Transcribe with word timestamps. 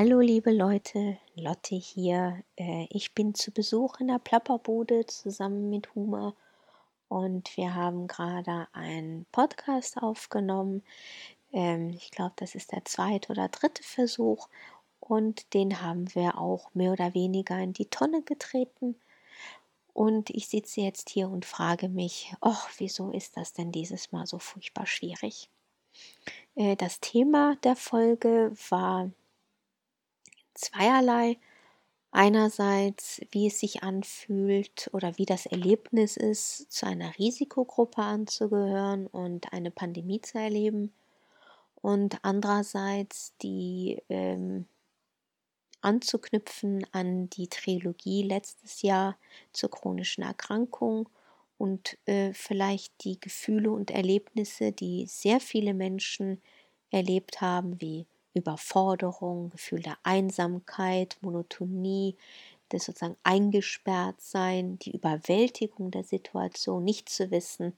Hallo 0.00 0.20
liebe 0.20 0.52
Leute, 0.52 1.18
Lotte 1.34 1.74
hier. 1.74 2.44
Äh, 2.54 2.86
ich 2.88 3.14
bin 3.14 3.34
zu 3.34 3.50
Besuch 3.50 3.98
in 3.98 4.06
der 4.06 4.20
Plapperbude 4.20 5.06
zusammen 5.06 5.70
mit 5.70 5.92
Huma 5.92 6.36
und 7.08 7.56
wir 7.56 7.74
haben 7.74 8.06
gerade 8.06 8.68
einen 8.72 9.26
Podcast 9.32 10.00
aufgenommen. 10.00 10.84
Ähm, 11.52 11.90
ich 11.90 12.12
glaube, 12.12 12.34
das 12.36 12.54
ist 12.54 12.70
der 12.70 12.84
zweite 12.84 13.32
oder 13.32 13.48
dritte 13.48 13.82
Versuch 13.82 14.48
und 15.00 15.52
den 15.52 15.82
haben 15.82 16.14
wir 16.14 16.38
auch 16.38 16.72
mehr 16.74 16.92
oder 16.92 17.12
weniger 17.14 17.58
in 17.58 17.72
die 17.72 17.86
Tonne 17.86 18.22
getreten. 18.22 18.94
Und 19.94 20.30
ich 20.30 20.46
sitze 20.46 20.80
jetzt 20.80 21.10
hier 21.10 21.28
und 21.28 21.44
frage 21.44 21.88
mich, 21.88 22.32
ach, 22.40 22.68
wieso 22.78 23.10
ist 23.10 23.36
das 23.36 23.52
denn 23.52 23.72
dieses 23.72 24.12
Mal 24.12 24.26
so 24.26 24.38
furchtbar 24.38 24.86
schwierig? 24.86 25.50
Äh, 26.54 26.76
das 26.76 27.00
Thema 27.00 27.56
der 27.64 27.74
Folge 27.74 28.52
war 28.68 29.10
zweierlei. 30.58 31.38
Einerseits, 32.10 33.20
wie 33.30 33.48
es 33.48 33.60
sich 33.60 33.82
anfühlt 33.82 34.88
oder 34.92 35.18
wie 35.18 35.26
das 35.26 35.46
Erlebnis 35.46 36.16
ist, 36.16 36.72
zu 36.72 36.86
einer 36.86 37.16
Risikogruppe 37.18 38.02
anzugehören 38.02 39.06
und 39.06 39.52
eine 39.52 39.70
Pandemie 39.70 40.20
zu 40.20 40.38
erleben. 40.38 40.92
Und 41.82 42.18
andererseits 42.22 43.34
die 43.42 44.02
ähm, 44.08 44.66
anzuknüpfen 45.80 46.86
an 46.92 47.30
die 47.30 47.48
Trilogie 47.48 48.22
letztes 48.22 48.82
Jahr 48.82 49.16
zur 49.52 49.70
chronischen 49.70 50.24
Erkrankung 50.24 51.08
und 51.56 51.98
äh, 52.06 52.32
vielleicht 52.32 53.04
die 53.04 53.20
Gefühle 53.20 53.70
und 53.70 53.90
Erlebnisse, 53.90 54.72
die 54.72 55.06
sehr 55.06 55.40
viele 55.40 55.74
Menschen 55.74 56.40
erlebt 56.90 57.40
haben, 57.40 57.80
wie 57.80 58.06
Überforderung, 58.38 59.50
Gefühl 59.50 59.82
der 59.82 59.98
Einsamkeit, 60.02 61.18
Monotonie, 61.20 62.16
das 62.68 62.84
sozusagen 62.84 63.16
eingesperrt 63.22 64.20
sein, 64.20 64.78
die 64.78 64.92
Überwältigung 64.92 65.90
der 65.90 66.04
Situation, 66.04 66.84
nicht 66.84 67.08
zu 67.08 67.30
wissen, 67.30 67.76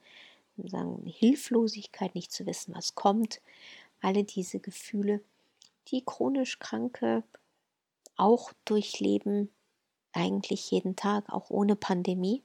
sagen 0.57 1.03
Hilflosigkeit, 1.07 2.15
nicht 2.15 2.33
zu 2.33 2.47
wissen, 2.47 2.75
was 2.75 2.95
kommt, 2.95 3.41
alle 4.01 4.25
diese 4.25 4.59
Gefühle, 4.59 5.21
die 5.89 6.05
chronisch 6.05 6.59
Kranke 6.59 7.23
auch 8.17 8.53
durchleben, 8.65 9.51
eigentlich 10.13 10.71
jeden 10.71 10.97
Tag, 10.97 11.31
auch 11.31 11.51
ohne 11.51 11.77
Pandemie. 11.77 12.43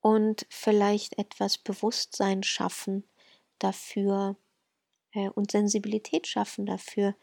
Und 0.00 0.46
vielleicht 0.48 1.18
etwas 1.18 1.58
Bewusstsein 1.58 2.42
schaffen 2.42 3.04
dafür, 3.58 4.36
und 5.34 5.50
Sensibilität 5.50 6.26
schaffen 6.26 6.66
dafür, 6.66 7.14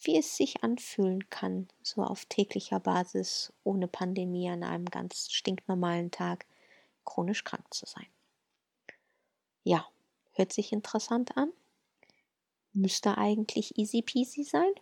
wie 0.00 0.18
es 0.18 0.36
sich 0.36 0.62
anfühlen 0.62 1.28
kann, 1.30 1.68
so 1.82 2.02
auf 2.02 2.26
täglicher 2.26 2.80
Basis 2.80 3.52
ohne 3.64 3.88
Pandemie 3.88 4.50
an 4.50 4.62
einem 4.62 4.86
ganz 4.86 5.30
stinknormalen 5.32 6.10
Tag 6.10 6.46
chronisch 7.04 7.44
krank 7.44 7.72
zu 7.72 7.86
sein. 7.86 8.06
Ja, 9.64 9.88
hört 10.32 10.52
sich 10.52 10.72
interessant 10.72 11.36
an. 11.36 11.52
Müsste 12.72 13.16
eigentlich 13.16 13.78
easy 13.78 14.02
peasy 14.02 14.44
sein. 14.44 14.72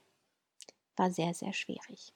War 0.97 1.11
sehr, 1.11 1.33
sehr 1.33 1.53
schwierig. 1.53 2.13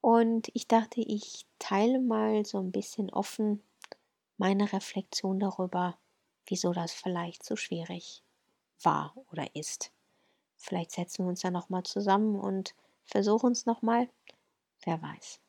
Und 0.00 0.50
ich 0.54 0.66
dachte, 0.66 1.00
ich 1.00 1.46
teile 1.58 1.98
mal 2.00 2.46
so 2.46 2.58
ein 2.58 2.72
bisschen 2.72 3.10
offen 3.10 3.62
meine 4.38 4.72
Reflexion 4.72 5.38
darüber, 5.38 5.98
wieso 6.46 6.72
das 6.72 6.92
vielleicht 6.92 7.44
so 7.44 7.56
schwierig 7.56 8.22
war 8.82 9.14
oder 9.30 9.54
ist. 9.54 9.92
Vielleicht 10.56 10.92
setzen 10.92 11.24
wir 11.24 11.28
uns 11.30 11.42
ja 11.42 11.50
nochmal 11.50 11.82
zusammen 11.84 12.38
und 12.38 12.74
versuchen 13.04 13.52
es 13.52 13.66
nochmal. 13.66 14.08
Wer 14.84 15.00
weiß. 15.00 15.40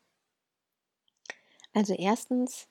Also 1.74 1.94
erstens, 1.94 2.68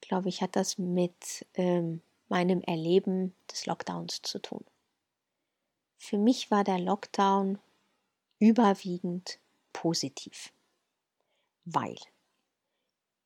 glaube 0.00 0.28
ich, 0.28 0.42
hat 0.42 0.56
das 0.56 0.78
mit 0.78 1.46
ähm, 1.54 2.02
meinem 2.28 2.60
Erleben 2.62 3.34
des 3.50 3.66
Lockdowns 3.66 4.22
zu 4.22 4.38
tun. 4.40 4.64
Für 5.98 6.18
mich 6.18 6.50
war 6.50 6.64
der 6.64 6.78
Lockdown 6.78 7.58
überwiegend 8.38 9.38
positiv, 9.72 10.52
weil 11.64 11.96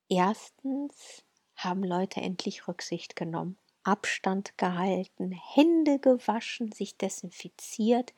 erstens 0.09 1.25
haben 1.57 1.83
Leute 1.83 2.21
endlich 2.21 2.69
Rücksicht 2.69 3.17
genommen 3.17 3.59
Abstand 3.89 4.59
gehalten, 4.59 5.33
Hände 5.33 5.99
gewaschen, 5.99 6.73
sich 6.73 6.97
desinfiziert. 6.99 8.13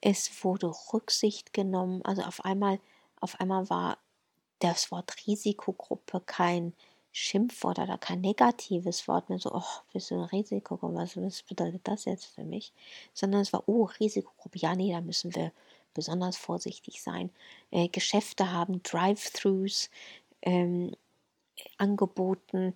Es 0.00 0.44
wurde 0.44 0.72
Rücksicht 0.92 1.52
genommen. 1.52 2.02
Also 2.04 2.22
auf 2.22 2.44
einmal, 2.44 2.80
auf 3.20 3.40
einmal 3.40 3.70
war 3.70 3.98
das 4.58 4.90
Wort 4.90 5.14
Risikogruppe 5.26 6.20
kein 6.26 6.72
Schimpfwort 7.12 7.78
oder 7.78 7.96
kein 7.96 8.20
negatives 8.20 9.08
Wort 9.08 9.28
mehr, 9.28 9.38
so, 9.38 9.52
oh, 9.52 9.62
du 9.92 10.14
eine 10.14 10.30
Risikogruppe, 10.30 10.94
was, 10.94 11.16
was 11.16 11.42
bedeutet 11.42 11.82
das 11.84 12.04
jetzt 12.04 12.26
für 12.26 12.44
mich? 12.44 12.72
Sondern 13.14 13.40
es 13.40 13.52
war, 13.52 13.68
oh, 13.68 13.84
Risikogruppe, 13.84 14.58
ja, 14.58 14.74
nee, 14.74 14.92
da 14.92 15.00
müssen 15.00 15.34
wir 15.34 15.52
besonders 15.94 16.36
vorsichtig 16.36 17.02
sein. 17.02 17.30
Äh, 17.70 17.88
Geschäfte 17.88 18.52
haben 18.52 18.82
Drive-Thrus 18.82 19.90
ähm, 20.42 20.92
angeboten, 21.76 22.74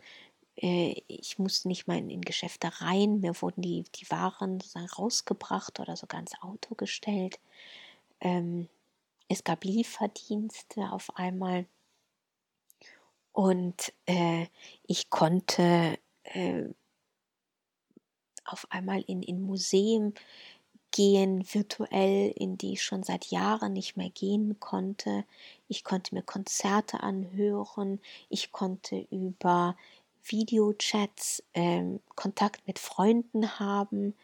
ich 0.54 1.38
musste 1.38 1.68
nicht 1.68 1.86
mal 1.86 1.96
in, 1.98 2.10
in, 2.10 2.20
Geschäfte 2.20 2.70
rein, 2.80 3.20
mir 3.20 3.40
wurden 3.40 3.62
die, 3.62 3.84
die 3.94 4.10
Waren 4.10 4.60
sozusagen 4.60 4.86
rausgebracht 4.86 5.80
oder 5.80 5.96
sogar 5.96 6.20
ins 6.20 6.40
Auto 6.42 6.74
gestellt. 6.74 7.40
Ähm, 8.20 8.68
es 9.28 9.44
gab 9.44 9.64
Lieferdienste 9.64 10.92
auf 10.92 11.16
einmal 11.16 11.66
und 13.32 13.94
äh, 14.04 14.46
ich 14.86 15.08
konnte 15.08 15.98
äh, 16.24 16.64
auf 18.44 18.66
einmal 18.70 19.02
in, 19.06 19.22
in 19.22 19.40
Museen 19.40 20.14
gehen, 20.90 21.42
virtuell, 21.50 22.32
in 22.36 22.58
die 22.58 22.74
ich 22.74 22.82
schon 22.82 23.02
seit 23.02 23.26
Jahren 23.26 23.72
nicht 23.72 23.96
mehr 23.96 24.10
gehen 24.10 24.60
konnte. 24.60 25.24
Ich 25.68 25.84
konnte 25.84 26.14
mir 26.14 26.22
Konzerte 26.22 27.00
anhören. 27.00 28.00
Ich 28.28 28.52
konnte 28.52 29.06
über 29.10 29.76
Videochats, 30.24 31.42
ähm, 31.54 32.00
Kontakt 32.14 32.66
mit 32.66 32.78
Freunden 32.78 33.58
haben, 33.58 34.14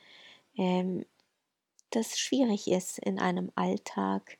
ähm, 0.56 1.04
das 1.90 2.18
schwierig 2.18 2.68
ist 2.68 2.98
in 2.98 3.18
einem 3.18 3.50
Alltag, 3.54 4.38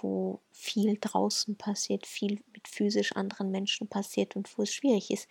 wo 0.00 0.40
viel 0.52 0.98
draußen 1.00 1.56
passiert, 1.56 2.06
viel 2.06 2.40
mit 2.52 2.68
physisch 2.68 3.12
anderen 3.12 3.50
Menschen 3.50 3.88
passiert 3.88 4.36
und 4.36 4.56
wo 4.56 4.62
es 4.62 4.72
schwierig 4.72 5.10
ist, 5.10 5.28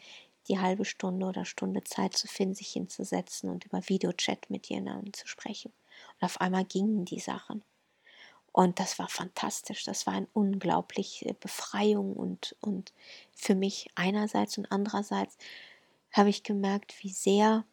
die 0.48 0.60
halbe 0.60 0.86
Stunde 0.86 1.26
oder 1.26 1.46
Stunde 1.46 1.84
Zeit 1.84 2.16
zu 2.16 2.28
finden, 2.28 2.56
sich 2.56 2.70
hinzusetzen 2.70 3.50
und 3.50 3.66
über 3.66 3.88
Videochat 3.88 4.50
mit 4.50 4.68
jemandem 4.68 5.14
zu 5.14 5.28
sprechen. 5.28 5.74
Und 6.20 6.26
auf 6.26 6.40
einmal 6.40 6.66
gingen 6.66 7.06
die 7.06 7.20
Sachen. 7.20 7.64
Und 8.58 8.80
das 8.80 8.98
war 8.98 9.08
fantastisch. 9.08 9.84
Das 9.84 10.08
war 10.08 10.16
eine 10.16 10.28
unglaubliche 10.34 11.36
Befreiung 11.36 12.14
und, 12.14 12.56
und 12.60 12.92
für 13.32 13.54
mich 13.54 13.88
einerseits 13.94 14.58
und 14.58 14.72
andererseits 14.72 15.38
habe 16.12 16.30
ich 16.30 16.42
gemerkt, 16.42 16.96
wie 17.04 17.12
sehr, 17.12 17.66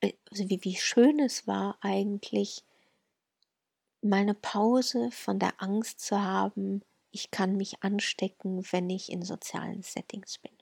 äh, 0.00 0.14
also 0.30 0.48
wie, 0.48 0.64
wie 0.64 0.76
schön 0.76 1.20
es 1.20 1.46
war 1.46 1.76
eigentlich, 1.82 2.64
mal 4.00 4.20
eine 4.20 4.32
Pause 4.32 5.10
von 5.10 5.38
der 5.38 5.62
Angst 5.62 6.00
zu 6.00 6.18
haben, 6.18 6.80
ich 7.10 7.30
kann 7.30 7.58
mich 7.58 7.82
anstecken, 7.82 8.66
wenn 8.70 8.88
ich 8.88 9.12
in 9.12 9.20
sozialen 9.20 9.82
Settings 9.82 10.38
bin. 10.38 10.52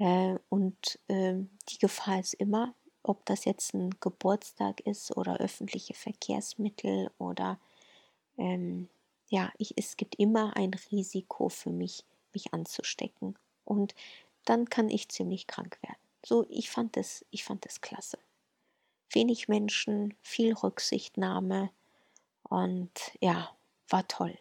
Äh, 0.00 0.40
und 0.48 0.98
äh, 1.06 1.36
die 1.68 1.78
Gefahr 1.78 2.18
ist 2.18 2.34
immer, 2.34 2.74
ob 3.08 3.24
das 3.24 3.44
jetzt 3.44 3.74
ein 3.74 3.90
Geburtstag 4.00 4.80
ist 4.80 5.16
oder 5.16 5.38
öffentliche 5.38 5.94
Verkehrsmittel 5.94 7.10
oder 7.18 7.58
ähm, 8.36 8.88
ja, 9.28 9.52
ich, 9.58 9.74
es 9.76 9.96
gibt 9.96 10.16
immer 10.16 10.56
ein 10.56 10.72
Risiko 10.90 11.48
für 11.48 11.70
mich, 11.70 12.04
mich 12.32 12.52
anzustecken. 12.52 13.36
Und 13.64 13.94
dann 14.44 14.70
kann 14.70 14.88
ich 14.88 15.08
ziemlich 15.08 15.46
krank 15.46 15.78
werden. 15.82 15.98
So, 16.24 16.46
ich 16.48 16.70
fand 16.70 16.96
es, 16.96 17.24
ich 17.30 17.44
fand 17.44 17.66
es 17.66 17.80
klasse. 17.80 18.18
Wenig 19.10 19.48
Menschen, 19.48 20.14
viel 20.22 20.52
Rücksichtnahme 20.52 21.70
und 22.42 22.90
ja, 23.20 23.50
war 23.88 24.06
toll. 24.08 24.36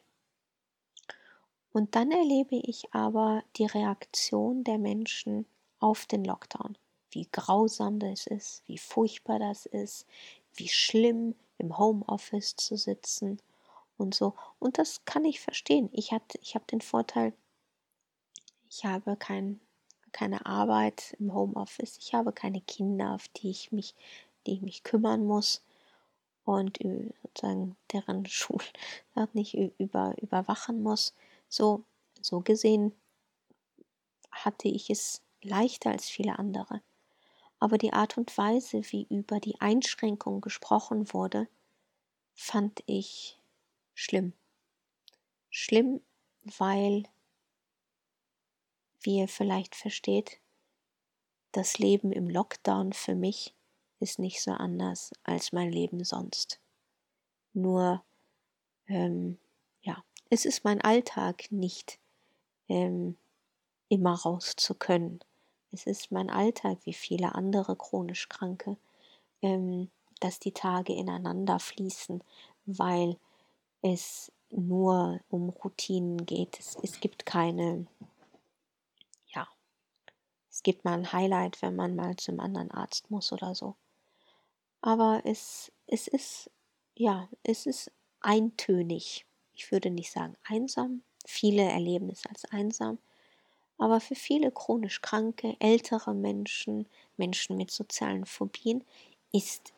Und 1.71 1.95
dann 1.95 2.11
erlebe 2.11 2.55
ich 2.55 2.93
aber 2.93 3.43
die 3.57 3.65
Reaktion 3.65 4.63
der 4.63 4.77
Menschen 4.77 5.45
auf 5.79 6.05
den 6.05 6.23
Lockdown 6.23 6.77
wie 7.15 7.27
grausam 7.31 7.99
das 7.99 8.27
ist, 8.27 8.61
wie 8.67 8.77
furchtbar 8.77 9.39
das 9.39 9.65
ist, 9.65 10.05
wie 10.53 10.67
schlimm 10.67 11.33
im 11.57 11.77
Homeoffice 11.77 12.55
zu 12.57 12.75
sitzen 12.75 13.39
und 13.97 14.13
so. 14.13 14.35
Und 14.59 14.77
das 14.77 15.05
kann 15.05 15.25
ich 15.25 15.39
verstehen. 15.39 15.89
Ich, 15.93 16.11
ich 16.41 16.55
habe 16.55 16.65
den 16.65 16.81
Vorteil, 16.81 17.33
ich 18.69 18.83
habe 18.83 19.15
kein, 19.15 19.61
keine 20.11 20.45
Arbeit 20.45 21.15
im 21.19 21.33
Homeoffice, 21.33 21.97
ich 21.97 22.13
habe 22.13 22.33
keine 22.33 22.61
Kinder, 22.61 23.13
auf 23.13 23.27
die 23.29 23.49
ich 23.49 23.71
mich, 23.71 23.95
die 24.45 24.53
ich 24.53 24.61
mich 24.61 24.83
kümmern 24.83 25.25
muss. 25.25 25.63
und 26.43 26.79
sozusagen 27.23 27.75
deren 27.91 28.25
Schul 28.27 28.61
nicht 29.33 29.55
über, 29.79 30.13
überwachen 30.21 30.83
muss. 30.83 31.15
So, 31.47 31.83
so 32.21 32.41
gesehen 32.41 32.93
hatte 34.31 34.67
ich 34.67 34.89
es 34.89 35.21
leichter 35.41 35.91
als 35.91 36.09
viele 36.09 36.37
andere. 36.37 36.81
Aber 37.65 37.79
die 37.79 37.93
Art 37.93 38.15
und 38.19 38.37
Weise, 38.37 38.83
wie 38.91 39.07
über 39.09 39.39
die 39.39 39.59
Einschränkung 39.59 40.39
gesprochen 40.39 41.11
wurde, 41.11 41.47
fand 42.35 42.83
ich 42.85 43.39
schlimm. 43.95 44.33
Schlimm, 45.49 45.99
weil, 46.43 47.05
wie 49.01 49.17
ihr 49.17 49.27
vielleicht 49.27 49.73
versteht, 49.73 50.39
das 51.53 51.79
Leben 51.79 52.11
im 52.11 52.29
Lockdown 52.29 52.93
für 52.93 53.15
mich 53.15 53.55
ist 53.99 54.19
nicht 54.19 54.43
so 54.43 54.51
anders 54.51 55.11
als 55.23 55.51
mein 55.51 55.71
Leben 55.71 56.03
sonst. 56.03 56.59
Nur, 57.53 58.03
ähm, 58.85 59.39
ja, 59.81 60.03
es 60.29 60.45
ist 60.45 60.65
mein 60.65 60.81
Alltag 60.81 61.51
nicht 61.51 61.97
ähm, 62.67 63.17
immer 63.89 64.13
raus 64.13 64.53
zu 64.55 64.75
können. 64.75 65.19
Es 65.75 65.85
ist 65.85 66.09
mein 66.09 66.29
Alltag 66.29 66.77
wie 66.85 66.93
viele 66.93 67.35
andere 67.35 67.75
chronisch 67.75 68.29
Kranke, 68.29 68.77
ähm, 69.41 69.91
dass 70.21 70.39
die 70.39 70.53
Tage 70.53 70.93
ineinander 70.93 71.59
fließen, 71.59 72.23
weil 72.65 73.17
es 73.81 74.31
nur 74.51 75.19
um 75.29 75.49
Routinen 75.49 76.25
geht. 76.25 76.57
Es, 76.61 76.77
es 76.81 77.01
gibt 77.01 77.25
keine, 77.25 77.87
ja, 79.27 79.49
es 80.49 80.63
gibt 80.63 80.85
mal 80.85 80.93
ein 80.93 81.11
Highlight, 81.11 81.61
wenn 81.61 81.75
man 81.75 81.93
mal 81.93 82.15
zum 82.15 82.39
anderen 82.39 82.71
Arzt 82.71 83.11
muss 83.11 83.33
oder 83.33 83.53
so. 83.53 83.75
Aber 84.79 85.23
es, 85.25 85.73
es 85.87 86.07
ist, 86.07 86.49
ja, 86.95 87.27
es 87.43 87.65
ist 87.65 87.91
eintönig. 88.21 89.25
Ich 89.55 89.73
würde 89.73 89.89
nicht 89.89 90.11
sagen 90.11 90.37
einsam. 90.45 91.03
Viele 91.25 91.63
erleben 91.63 92.09
es 92.09 92.25
als 92.27 92.45
einsam. 92.45 92.97
Aber 93.77 93.99
für 93.99 94.15
viele 94.15 94.51
chronisch 94.51 95.01
kranke, 95.01 95.55
ältere 95.59 96.13
Menschen, 96.13 96.87
Menschen 97.17 97.57
mit 97.57 97.71
sozialen 97.71 98.25
Phobien, 98.25 98.83
ist 99.33 99.73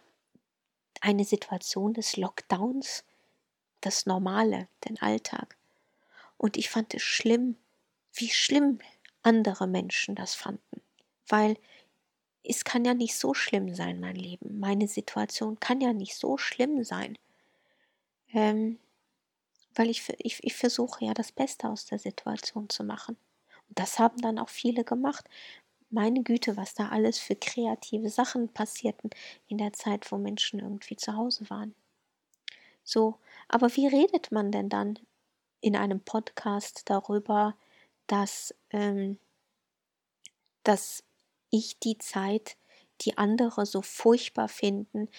eine 1.02 1.26
Situation 1.26 1.94
des 1.94 2.18
Lockdowns 2.18 3.04
das 3.82 4.06
Normale, 4.06 4.68
den 4.88 5.00
Alltag. 5.02 5.58
Und 6.38 6.58
ich 6.58 6.70
fand 6.70 6.94
es 6.94 7.02
schlimm, 7.02 7.58
wie 8.14 8.30
schlimm 8.30 8.80
andere 9.24 9.68
Menschen 9.68 10.16
das 10.16 10.36
fanden. 10.36 10.82
Weil 11.28 11.58
es 12.44 12.64
kann 12.64 12.86
ja 12.86 12.94
nicht 12.94 13.16
so 13.16 13.34
schlimm 13.34 13.74
sein, 13.74 14.00
mein 14.00 14.16
Leben. 14.16 14.60
Meine 14.60 14.88
Situation 14.88 15.60
kann 15.60 15.82
ja 15.82 15.94
nicht 15.94 16.16
so 16.16 16.38
schlimm 16.38 16.84
sein. 16.84 17.18
Ähm, 18.34 18.80
weil 19.76 19.90
ich, 19.90 20.10
ich, 20.20 20.44
ich 20.44 20.56
versuche 20.56 21.06
ja 21.06 21.14
das 21.14 21.32
Beste 21.32 21.70
aus 21.70 21.86
der 21.86 22.00
Situation 22.00 22.70
zu 22.70 22.84
machen. 22.84 23.18
Das 23.70 24.00
haben 24.00 24.22
dann 24.22 24.40
auch 24.40 24.50
viele 24.50 24.84
gemacht. 24.84 25.30
Meine 25.90 26.24
Güte, 26.24 26.58
was 26.58 26.74
da 26.74 26.90
alles 26.90 27.20
für 27.20 27.36
kreative 27.36 28.10
Sachen 28.10 28.50
passierten 28.50 29.10
in 29.48 29.58
der 29.58 29.74
Zeit, 29.74 30.12
wo 30.12 30.18
Menschen 30.18 30.60
irgendwie 30.60 30.98
zu 30.98 31.16
Hause 31.16 31.50
waren. 31.50 31.76
So, 32.84 33.16
aber 33.48 33.76
wie 33.76 33.88
redet 33.88 34.32
man 34.32 34.52
denn 34.52 34.70
dann 34.70 35.00
in 35.62 35.76
einem 35.76 36.00
Podcast 36.02 36.84
darüber, 36.86 37.56
dass, 38.08 38.54
ähm, 38.72 39.18
dass 40.64 41.04
ich 41.50 41.80
die 41.80 41.98
Zeit, 41.98 42.58
die 43.02 43.18
andere 43.18 43.66
so 43.66 43.82
furchtbar 43.82 44.48
finden, 44.48 45.10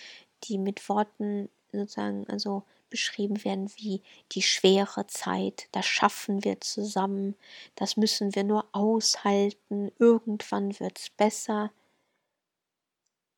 die 0.45 0.59
mit 0.59 0.89
Worten 0.89 1.49
sozusagen, 1.73 2.27
also 2.29 2.65
beschrieben 2.91 3.45
werden 3.45 3.71
wie 3.77 4.03
die 4.33 4.43
schwere 4.43 5.07
Zeit, 5.07 5.69
das 5.73 5.87
schaffen 5.87 6.45
wir 6.45 6.61
zusammen, 6.61 7.37
das 7.75 7.97
müssen 7.97 8.35
wir 8.35 8.45
nur 8.45 8.69
aushalten, 8.73 9.91
irgendwann 9.99 10.79
wird's 10.81 11.11
besser. 11.11 11.73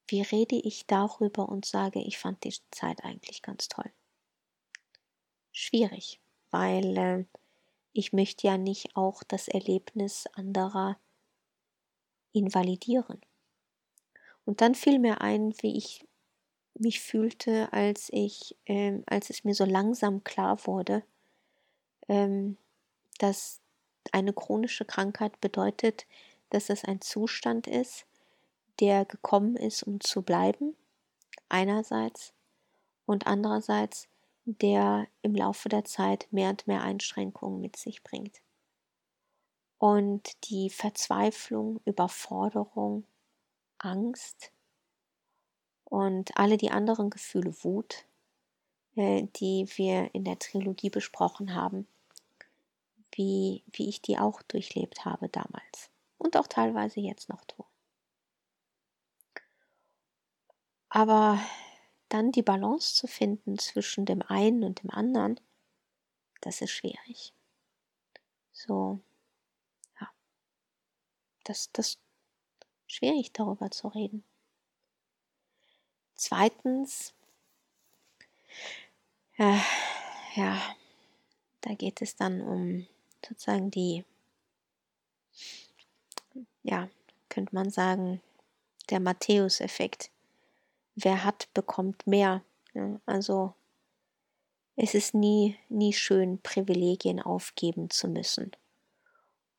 Wie 0.08 0.22
rede 0.22 0.56
ich 0.56 0.86
darüber 0.86 1.48
und 1.48 1.64
sage, 1.64 2.00
ich 2.00 2.18
fand 2.18 2.44
die 2.44 2.54
Zeit 2.70 3.04
eigentlich 3.04 3.42
ganz 3.42 3.68
toll? 3.68 3.90
Schwierig, 5.52 6.20
weil 6.50 6.96
äh, 6.96 7.24
ich 7.92 8.12
möchte 8.12 8.46
ja 8.46 8.56
nicht 8.56 8.96
auch 8.96 9.22
das 9.22 9.48
Erlebnis 9.48 10.26
anderer 10.32 10.98
invalidieren. 12.32 13.20
Und 14.44 14.60
dann 14.60 14.74
fiel 14.74 14.98
mir 14.98 15.20
ein, 15.20 15.54
wie 15.60 15.76
ich 15.76 16.06
mich 16.80 17.00
fühlte, 17.00 17.72
als 17.72 18.08
ich, 18.12 18.56
ähm, 18.66 19.04
als 19.06 19.30
es 19.30 19.44
mir 19.44 19.54
so 19.54 19.64
langsam 19.64 20.24
klar 20.24 20.66
wurde, 20.66 21.02
ähm, 22.08 22.56
dass 23.18 23.60
eine 24.12 24.32
chronische 24.32 24.84
Krankheit 24.84 25.40
bedeutet, 25.40 26.06
dass 26.48 26.70
es 26.70 26.84
ein 26.84 27.00
Zustand 27.00 27.66
ist, 27.66 28.06
der 28.80 29.04
gekommen 29.04 29.56
ist, 29.56 29.82
um 29.82 30.00
zu 30.00 30.22
bleiben, 30.22 30.74
einerseits, 31.48 32.32
und 33.06 33.26
andererseits, 33.26 34.08
der 34.44 35.06
im 35.22 35.34
Laufe 35.34 35.68
der 35.68 35.84
Zeit 35.84 36.28
mehr 36.30 36.50
und 36.50 36.66
mehr 36.66 36.82
Einschränkungen 36.82 37.60
mit 37.60 37.76
sich 37.76 38.02
bringt. 38.02 38.40
Und 39.78 40.48
die 40.48 40.70
Verzweiflung, 40.70 41.80
Überforderung, 41.84 43.04
Angst, 43.78 44.52
und 45.90 46.36
alle 46.38 46.56
die 46.56 46.70
anderen 46.70 47.10
Gefühle, 47.10 47.52
Wut, 47.62 48.06
äh, 48.94 49.24
die 49.36 49.68
wir 49.76 50.14
in 50.14 50.24
der 50.24 50.38
Trilogie 50.38 50.88
besprochen 50.88 51.54
haben, 51.54 51.86
wie, 53.12 53.62
wie 53.72 53.88
ich 53.88 54.00
die 54.00 54.18
auch 54.18 54.40
durchlebt 54.42 55.04
habe 55.04 55.28
damals 55.28 55.90
und 56.16 56.36
auch 56.36 56.46
teilweise 56.46 57.00
jetzt 57.00 57.28
noch 57.28 57.44
tue. 57.44 57.66
Aber 60.88 61.38
dann 62.08 62.32
die 62.32 62.42
Balance 62.42 62.94
zu 62.94 63.06
finden 63.06 63.58
zwischen 63.58 64.06
dem 64.06 64.22
einen 64.22 64.64
und 64.64 64.82
dem 64.82 64.90
anderen, 64.90 65.40
das 66.40 66.60
ist 66.60 66.70
schwierig. 66.70 67.32
So, 68.52 69.00
ja, 70.00 70.08
das, 71.44 71.70
das 71.72 71.98
schwierig 72.86 73.32
darüber 73.32 73.70
zu 73.70 73.88
reden. 73.88 74.24
Zweitens, 76.20 77.14
äh, 79.38 79.58
ja, 80.34 80.60
da 81.62 81.72
geht 81.72 82.02
es 82.02 82.14
dann 82.14 82.42
um 82.42 82.86
sozusagen 83.26 83.70
die, 83.70 84.04
ja, 86.62 86.90
könnte 87.30 87.54
man 87.54 87.70
sagen, 87.70 88.20
der 88.90 89.00
Matthäus-Effekt. 89.00 90.10
Wer 90.94 91.24
hat, 91.24 91.48
bekommt 91.54 92.06
mehr. 92.06 92.44
Ja, 92.74 93.00
also 93.06 93.54
es 94.76 94.92
ist 94.92 95.14
nie, 95.14 95.56
nie 95.70 95.94
schön, 95.94 96.38
Privilegien 96.42 97.22
aufgeben 97.22 97.88
zu 97.88 98.08
müssen. 98.08 98.52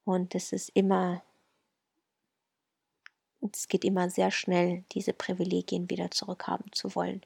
Und 0.06 0.36
es 0.36 0.54
ist 0.54 0.70
immer 0.76 1.24
es 3.42 3.68
geht 3.68 3.84
immer 3.84 4.10
sehr 4.10 4.32
schnell, 4.32 4.84
diese 4.92 5.14
Privilegien 5.14 5.90
wieder 5.90 6.12
zurückhaben 6.12 6.72
zu 6.72 6.96
wollen, 6.96 7.22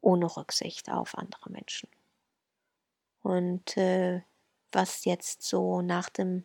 ohne 0.00 0.34
Rücksicht 0.36 0.90
auf 0.90 1.16
andere 1.16 1.50
Menschen. 1.50 1.88
Und 3.22 3.76
äh, 3.76 4.22
was 4.72 5.04
jetzt 5.04 5.42
so 5.42 5.82
nach 5.82 6.08
dem, 6.08 6.44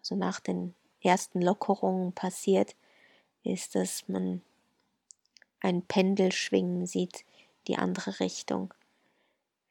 also 0.00 0.16
nach 0.16 0.40
den 0.40 0.74
ersten 1.02 1.42
Lockerungen 1.42 2.12
passiert, 2.12 2.76
ist, 3.44 3.74
dass 3.74 4.08
man 4.08 4.42
ein 5.60 5.82
Pendel 5.82 6.32
schwingen 6.32 6.86
sieht, 6.86 7.24
die 7.66 7.76
andere 7.76 8.20
Richtung. 8.20 8.74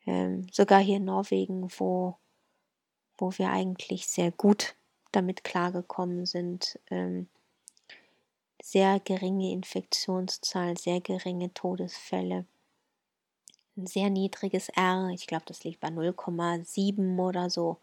Ähm, 0.06 0.48
sogar 0.52 0.80
hier 0.80 0.98
in 0.98 1.06
Norwegen, 1.06 1.70
wo, 1.78 2.18
wo 3.18 3.32
wir 3.38 3.50
eigentlich 3.52 4.08
sehr 4.08 4.32
gut 4.32 4.76
damit 5.12 5.44
klargekommen 5.44 6.26
sind, 6.26 6.80
ähm, 6.90 7.28
sehr 8.62 9.00
geringe 9.00 9.52
Infektionszahl, 9.52 10.78
sehr 10.78 11.02
geringe 11.02 11.54
Todesfälle, 11.54 12.46
ein 13.78 13.88
sehr 13.88 14.10
niedriges 14.10 14.70
R, 14.70 15.10
ich 15.14 15.28
glaube, 15.28 15.46
das 15.46 15.64
liegt 15.64 15.80
bei 15.80 15.90
0,7 15.90 17.20
oder 17.20 17.50
so, 17.50 17.78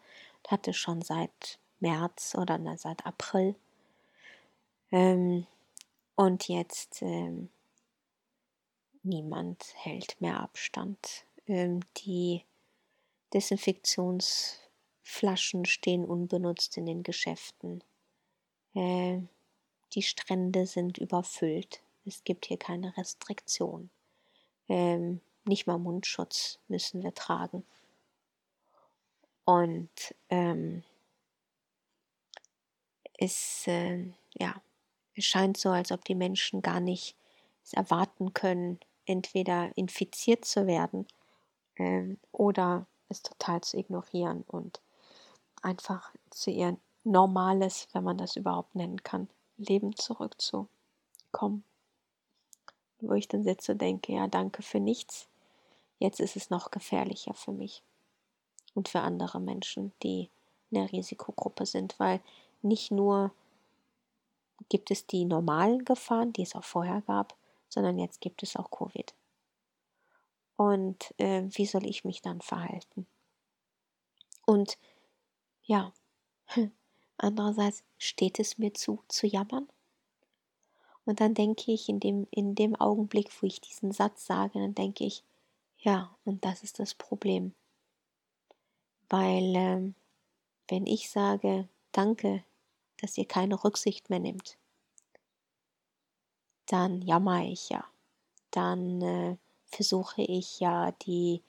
hatte 0.47 0.73
schon 0.73 1.01
seit 1.01 1.59
März 1.79 2.35
oder 2.35 2.57
na, 2.57 2.77
seit 2.77 3.05
April. 3.05 3.55
Ähm, 4.91 5.45
und 6.15 6.47
jetzt 6.47 7.01
ähm, 7.01 7.49
niemand 9.03 9.65
hält 9.75 10.19
mehr 10.21 10.39
Abstand. 10.39 11.25
Ähm, 11.47 11.81
die 11.97 12.43
Desinfektionsflaschen 13.33 15.65
stehen 15.65 16.05
unbenutzt 16.05 16.77
in 16.77 16.85
den 16.85 17.03
Geschäften. 17.03 17.83
Äh, 18.73 19.19
die 19.93 20.03
Strände 20.03 20.65
sind 20.65 20.97
überfüllt. 20.97 21.81
Es 22.05 22.23
gibt 22.23 22.45
hier 22.45 22.57
keine 22.57 22.95
Restriktion. 22.97 23.89
Ähm, 24.67 25.21
nicht 25.45 25.67
mal 25.67 25.77
Mundschutz 25.77 26.59
müssen 26.67 27.03
wir 27.03 27.13
tragen. 27.13 27.65
Und 29.45 29.89
ähm, 30.29 30.83
es, 33.17 33.65
äh, 33.67 34.05
ja, 34.39 34.61
es 35.15 35.25
scheint 35.25 35.57
so, 35.57 35.69
als 35.69 35.91
ob 35.91 36.05
die 36.05 36.15
Menschen 36.15 36.61
gar 36.61 36.79
nicht 36.79 37.15
es 37.63 37.73
erwarten 37.73 38.33
können, 38.33 38.79
entweder 39.05 39.75
infiziert 39.75 40.45
zu 40.45 40.67
werden 40.67 41.07
ähm, 41.77 42.19
oder 42.31 42.85
es 43.09 43.23
total 43.23 43.61
zu 43.61 43.77
ignorieren 43.77 44.43
und 44.47 44.81
einfach 45.61 46.13
zu 46.29 46.51
ihr 46.51 46.77
normales, 47.03 47.87
wenn 47.93 48.03
man 48.03 48.17
das 48.17 48.35
überhaupt 48.35 48.75
nennen 48.75 49.03
kann, 49.03 49.29
Leben 49.59 49.95
zurückzukommen. 49.95 51.63
Wo 53.01 53.13
ich 53.13 53.27
dann 53.27 53.43
sitze 53.43 53.73
und 53.73 53.81
denke, 53.81 54.13
ja, 54.13 54.27
danke 54.27 54.61
für 54.61 54.79
nichts. 54.79 55.27
Jetzt 55.99 56.19
ist 56.19 56.35
es 56.35 56.49
noch 56.49 56.71
gefährlicher 56.71 57.33
für 57.33 57.51
mich 57.51 57.83
und 58.73 58.89
für 58.89 59.01
andere 59.01 59.39
Menschen, 59.39 59.91
die 60.03 60.29
in 60.71 60.75
der 60.81 60.91
Risikogruppe 60.91 61.65
sind, 61.65 61.99
weil 61.99 62.21
nicht 62.61 62.91
nur 62.91 63.31
gibt 64.69 64.91
es 64.91 65.07
die 65.07 65.25
normalen 65.25 65.85
Gefahren, 65.85 66.33
die 66.33 66.43
es 66.43 66.55
auch 66.55 66.63
vorher 66.63 67.01
gab, 67.01 67.35
sondern 67.69 67.97
jetzt 67.97 68.21
gibt 68.21 68.43
es 68.43 68.55
auch 68.55 68.69
Covid. 68.71 69.13
Und 70.57 71.13
äh, 71.17 71.43
wie 71.51 71.65
soll 71.65 71.85
ich 71.85 72.03
mich 72.03 72.21
dann 72.21 72.41
verhalten? 72.41 73.07
Und 74.45 74.77
ja, 75.63 75.93
andererseits 77.23 77.83
steht 77.97 78.39
es 78.39 78.57
mir 78.57 78.73
zu, 78.73 79.03
zu 79.07 79.27
jammern. 79.27 79.67
Und 81.05 81.21
dann 81.21 81.33
denke 81.33 81.71
ich, 81.71 81.89
in 81.89 81.99
dem, 81.99 82.27
in 82.31 82.55
dem 82.55 82.75
Augenblick, 82.75 83.29
wo 83.41 83.47
ich 83.47 83.61
diesen 83.61 83.91
Satz 83.91 84.25
sage, 84.25 84.59
dann 84.59 84.75
denke 84.75 85.05
ich, 85.05 85.23
ja, 85.79 86.15
und 86.25 86.45
das 86.45 86.63
ist 86.63 86.79
das 86.79 86.93
Problem. 86.93 87.53
Weil 89.09 89.55
ähm, 89.55 89.95
wenn 90.67 90.85
ich 90.85 91.09
sage, 91.09 91.67
danke, 91.91 92.43
dass 92.97 93.17
ihr 93.17 93.25
keine 93.25 93.63
Rücksicht 93.63 94.09
mehr 94.09 94.19
nimmt, 94.19 94.57
dann 96.67 97.01
jammer 97.01 97.43
ich 97.43 97.69
ja. 97.69 97.83
Dann 98.51 99.01
äh, 99.01 99.37
versuche 99.65 100.21
ich 100.21 100.59
ja, 100.59 100.91
die, 100.91 101.41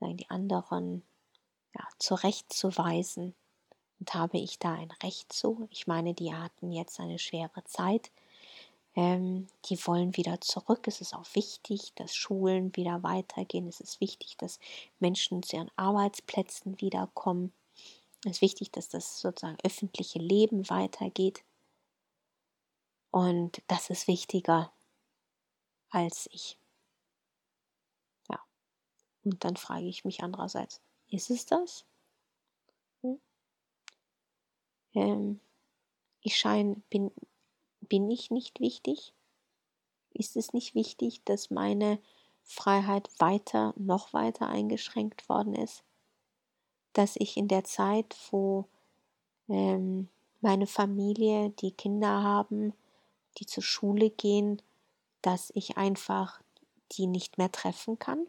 sagen 0.00 0.16
die 0.16 0.28
anderen 0.28 1.02
ja, 1.74 1.86
zurechtzuweisen. 1.98 3.34
Und 3.98 4.14
habe 4.14 4.38
ich 4.38 4.58
da 4.58 4.74
ein 4.74 4.90
Recht 5.02 5.32
zu? 5.32 5.68
Ich 5.70 5.86
meine, 5.86 6.14
die 6.14 6.34
hatten 6.34 6.70
jetzt 6.72 7.00
eine 7.00 7.18
schwere 7.18 7.64
Zeit. 7.64 8.10
Ähm, 8.94 9.46
die 9.66 9.78
wollen 9.86 10.16
wieder 10.16 10.40
zurück. 10.40 10.86
Es 10.86 11.00
ist 11.00 11.14
auch 11.14 11.26
wichtig, 11.34 11.92
dass 11.96 12.14
Schulen 12.14 12.74
wieder 12.76 13.02
weitergehen. 13.02 13.68
Es 13.68 13.80
ist 13.80 14.00
wichtig, 14.00 14.36
dass 14.38 14.58
Menschen 15.00 15.42
zu 15.42 15.56
ihren 15.56 15.70
Arbeitsplätzen 15.76 16.80
wiederkommen. 16.80 17.52
Es 18.24 18.32
ist 18.32 18.42
wichtig, 18.42 18.70
dass 18.70 18.88
das 18.88 19.20
sozusagen 19.20 19.58
öffentliche 19.62 20.18
Leben 20.18 20.68
weitergeht. 20.70 21.44
Und 23.10 23.62
das 23.66 23.90
ist 23.90 24.08
wichtiger 24.08 24.72
als 25.90 26.28
ich. 26.32 26.58
Ja. 28.30 28.42
Und 29.24 29.44
dann 29.44 29.56
frage 29.56 29.86
ich 29.86 30.04
mich 30.04 30.22
andererseits, 30.22 30.80
ist 31.08 31.30
es 31.30 31.46
das? 31.46 31.84
Ähm, 34.96 35.38
ich 36.22 36.36
scheine, 36.36 36.82
bin, 36.90 37.12
bin 37.82 38.10
ich 38.10 38.32
nicht 38.32 38.58
wichtig? 38.58 39.12
Ist 40.12 40.36
es 40.36 40.52
nicht 40.52 40.74
wichtig, 40.74 41.22
dass 41.24 41.50
meine 41.50 42.00
Freiheit 42.42 43.08
weiter, 43.18 43.74
noch 43.76 44.12
weiter 44.12 44.48
eingeschränkt 44.48 45.28
worden 45.28 45.54
ist? 45.54 45.84
Dass 46.94 47.14
ich 47.16 47.36
in 47.36 47.46
der 47.46 47.62
Zeit, 47.62 48.16
wo 48.30 48.64
ähm, 49.48 50.08
meine 50.40 50.66
Familie, 50.66 51.50
die 51.50 51.72
Kinder 51.72 52.22
haben, 52.22 52.72
die 53.38 53.46
zur 53.46 53.62
Schule 53.62 54.10
gehen, 54.10 54.62
dass 55.20 55.52
ich 55.54 55.76
einfach 55.76 56.40
die 56.92 57.06
nicht 57.06 57.36
mehr 57.36 57.52
treffen 57.52 57.98
kann? 57.98 58.26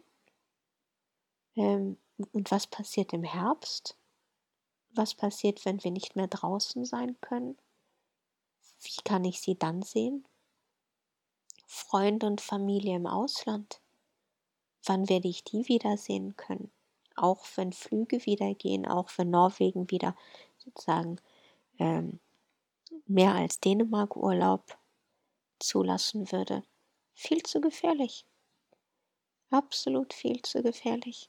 Ähm, 1.56 1.96
und 2.32 2.50
was 2.50 2.66
passiert 2.66 3.12
im 3.12 3.24
Herbst? 3.24 3.97
Was 4.90 5.14
passiert, 5.14 5.64
wenn 5.64 5.82
wir 5.84 5.90
nicht 5.90 6.16
mehr 6.16 6.28
draußen 6.28 6.84
sein 6.84 7.16
können? 7.20 7.56
Wie 8.82 9.02
kann 9.04 9.24
ich 9.24 9.40
sie 9.40 9.56
dann 9.56 9.82
sehen? 9.82 10.26
Freunde 11.66 12.26
und 12.26 12.40
Familie 12.40 12.96
im 12.96 13.06
Ausland. 13.06 13.80
Wann 14.84 15.08
werde 15.08 15.28
ich 15.28 15.44
die 15.44 15.68
wiedersehen 15.68 16.36
können? 16.36 16.70
Auch 17.14 17.44
wenn 17.56 17.72
Flüge 17.72 18.24
wieder 18.26 18.54
gehen, 18.54 18.86
auch 18.86 19.10
wenn 19.16 19.30
Norwegen 19.30 19.90
wieder 19.90 20.16
sozusagen 20.58 21.20
ähm, 21.78 22.20
mehr 23.06 23.34
als 23.34 23.60
Dänemark 23.60 24.16
Urlaub 24.16 24.78
zulassen 25.58 26.30
würde. 26.32 26.62
Viel 27.14 27.42
zu 27.42 27.60
gefährlich. 27.60 28.24
Absolut 29.50 30.14
viel 30.14 30.40
zu 30.42 30.62
gefährlich. 30.62 31.28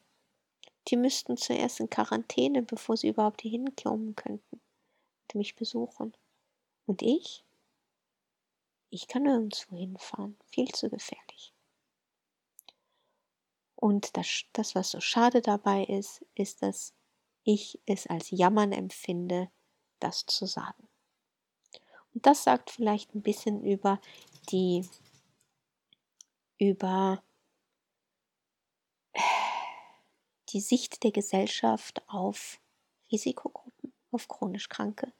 Die 0.89 0.97
müssten 0.97 1.37
zuerst 1.37 1.79
in 1.79 1.89
Quarantäne, 1.89 2.63
bevor 2.63 2.97
sie 2.97 3.09
überhaupt 3.09 3.41
hier 3.41 3.51
hinkommen 3.51 4.15
könnten 4.15 4.59
und 5.21 5.35
mich 5.35 5.55
besuchen. 5.55 6.15
Und 6.85 7.03
ich? 7.03 7.43
Ich 8.89 9.07
kann 9.07 9.23
nirgendwo 9.23 9.77
hinfahren. 9.77 10.37
Viel 10.47 10.69
zu 10.69 10.89
gefährlich. 10.89 11.53
Und 13.75 14.17
das, 14.17 14.45
das, 14.53 14.73
was 14.73 14.89
so 14.89 14.99
schade 14.99 15.41
dabei 15.41 15.83
ist, 15.85 16.25
ist, 16.35 16.63
dass 16.63 16.93
ich 17.43 17.79
es 17.85 18.07
als 18.07 18.31
Jammern 18.31 18.71
empfinde, 18.71 19.49
das 19.99 20.25
zu 20.25 20.45
sagen. 20.47 20.87
Und 22.13 22.25
das 22.25 22.43
sagt 22.43 22.71
vielleicht 22.71 23.13
ein 23.13 23.21
bisschen 23.21 23.63
über 23.63 24.01
die, 24.49 24.87
über 26.57 27.23
die 30.49 30.61
Sicht 30.61 31.03
der 31.03 31.11
Gesellschaft 31.11 32.01
auf 32.07 32.59
Risikogruppen, 33.11 33.93
auf 34.11 34.27
chronisch 34.27 34.67
Kranke, 34.67 35.11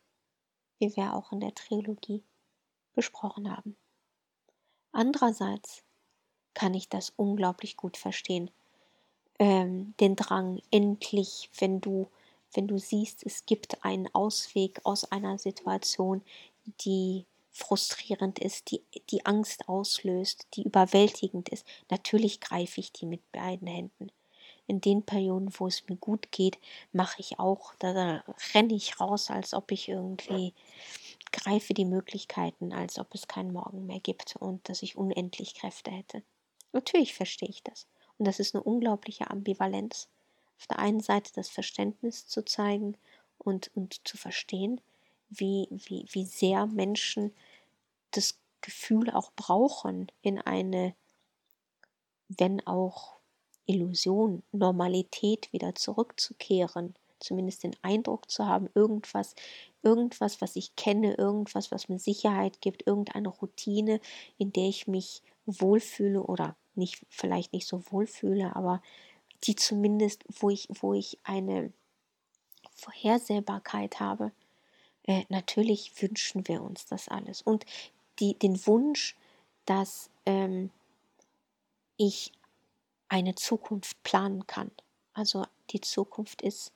wie 0.79 0.95
wir 0.95 1.13
auch 1.13 1.31
in 1.31 1.39
der 1.39 1.53
Trilogie 1.53 2.23
besprochen 2.93 3.55
haben. 3.55 3.77
Andererseits 4.91 5.83
kann 6.53 6.73
ich 6.73 6.89
das 6.89 7.13
unglaublich 7.15 7.77
gut 7.77 7.95
verstehen. 7.95 8.49
Ähm, 9.37 9.93
den 9.99 10.15
Drang, 10.15 10.61
endlich, 10.71 11.49
wenn 11.59 11.79
du, 11.79 12.09
wenn 12.53 12.67
du 12.67 12.79
siehst, 12.79 13.23
es 13.25 13.45
gibt 13.45 13.85
einen 13.85 14.13
Ausweg 14.13 14.81
aus 14.83 15.05
einer 15.11 15.37
Situation, 15.37 16.23
die 16.81 17.25
frustrierend 17.51 18.39
ist, 18.39 18.71
die, 18.71 18.81
die 19.11 19.25
Angst 19.25 19.69
auslöst, 19.69 20.47
die 20.55 20.63
überwältigend 20.63 21.49
ist, 21.49 21.65
natürlich 21.89 22.41
greife 22.41 22.79
ich 22.79 22.91
die 22.91 23.05
mit 23.05 23.31
beiden 23.31 23.67
Händen 23.67 24.11
in 24.69 24.81
den 24.81 25.01
Perioden, 25.03 25.49
wo 25.57 25.67
es 25.67 25.87
mir 25.89 25.95
gut 25.95 26.31
geht, 26.31 26.59
mache 26.93 27.19
ich 27.19 27.39
auch, 27.39 27.73
da, 27.79 27.91
da 27.93 28.23
renne 28.53 28.75
ich 28.75 28.99
raus, 28.99 29.31
als 29.31 29.55
ob 29.55 29.71
ich 29.71 29.89
irgendwie 29.89 30.53
greife 31.31 31.73
die 31.73 31.85
Möglichkeiten, 31.85 32.71
als 32.71 32.99
ob 32.99 33.13
es 33.15 33.27
keinen 33.27 33.51
Morgen 33.51 33.87
mehr 33.87 33.99
gibt 33.99 34.35
und 34.35 34.69
dass 34.69 34.83
ich 34.83 34.95
unendlich 34.95 35.55
Kräfte 35.55 35.89
hätte. 35.89 36.21
Natürlich 36.71 37.15
verstehe 37.15 37.49
ich 37.49 37.63
das. 37.63 37.87
Und 38.17 38.27
das 38.27 38.39
ist 38.39 38.53
eine 38.53 38.63
unglaubliche 38.63 39.29
Ambivalenz. 39.29 40.07
Auf 40.59 40.67
der 40.67 40.79
einen 40.79 40.99
Seite 40.99 41.31
das 41.33 41.49
Verständnis 41.49 42.27
zu 42.27 42.45
zeigen 42.45 42.95
und, 43.39 43.71
und 43.75 44.07
zu 44.07 44.17
verstehen, 44.17 44.81
wie, 45.29 45.67
wie, 45.71 46.05
wie 46.11 46.25
sehr 46.25 46.67
Menschen 46.67 47.33
das 48.11 48.37
Gefühl 48.61 49.09
auch 49.09 49.31
brauchen, 49.35 50.11
in 50.21 50.39
eine, 50.39 50.93
wenn 52.27 52.65
auch 52.67 53.18
Illusion, 53.69 54.41
Normalität 54.51 55.53
wieder 55.53 55.75
zurückzukehren, 55.75 56.95
zumindest 57.19 57.63
den 57.63 57.75
Eindruck 57.83 58.29
zu 58.31 58.45
haben, 58.45 58.67
irgendwas, 58.73 59.35
irgendwas, 59.83 60.41
was 60.41 60.55
ich 60.55 60.75
kenne, 60.75 61.13
irgendwas, 61.13 61.71
was 61.71 61.87
mir 61.87 61.99
Sicherheit 61.99 62.61
gibt, 62.61 62.87
irgendeine 62.87 63.29
Routine, 63.29 64.01
in 64.37 64.51
der 64.51 64.69
ich 64.69 64.87
mich 64.87 65.21
wohlfühle 65.45 66.23
oder 66.23 66.55
nicht, 66.75 67.05
vielleicht 67.09 67.53
nicht 67.53 67.67
so 67.67 67.83
wohlfühle, 67.91 68.55
aber 68.55 68.81
die 69.43 69.55
zumindest, 69.55 70.23
wo 70.27 70.49
ich, 70.49 70.67
wo 70.81 70.93
ich 70.93 71.19
eine 71.23 71.71
Vorhersehbarkeit 72.73 73.99
habe. 73.99 74.31
Äh, 75.03 75.25
natürlich 75.29 76.01
wünschen 76.01 76.47
wir 76.47 76.63
uns 76.63 76.87
das 76.87 77.07
alles. 77.07 77.41
Und 77.41 77.65
die, 78.19 78.33
den 78.33 78.65
Wunsch, 78.65 79.15
dass 79.65 80.09
ähm, 80.25 80.71
ich 81.97 82.31
eine 83.09 83.35
Zukunft 83.35 84.01
planen 84.03 84.47
kann. 84.47 84.71
Also 85.13 85.45
die 85.71 85.81
Zukunft 85.81 86.41
ist 86.41 86.71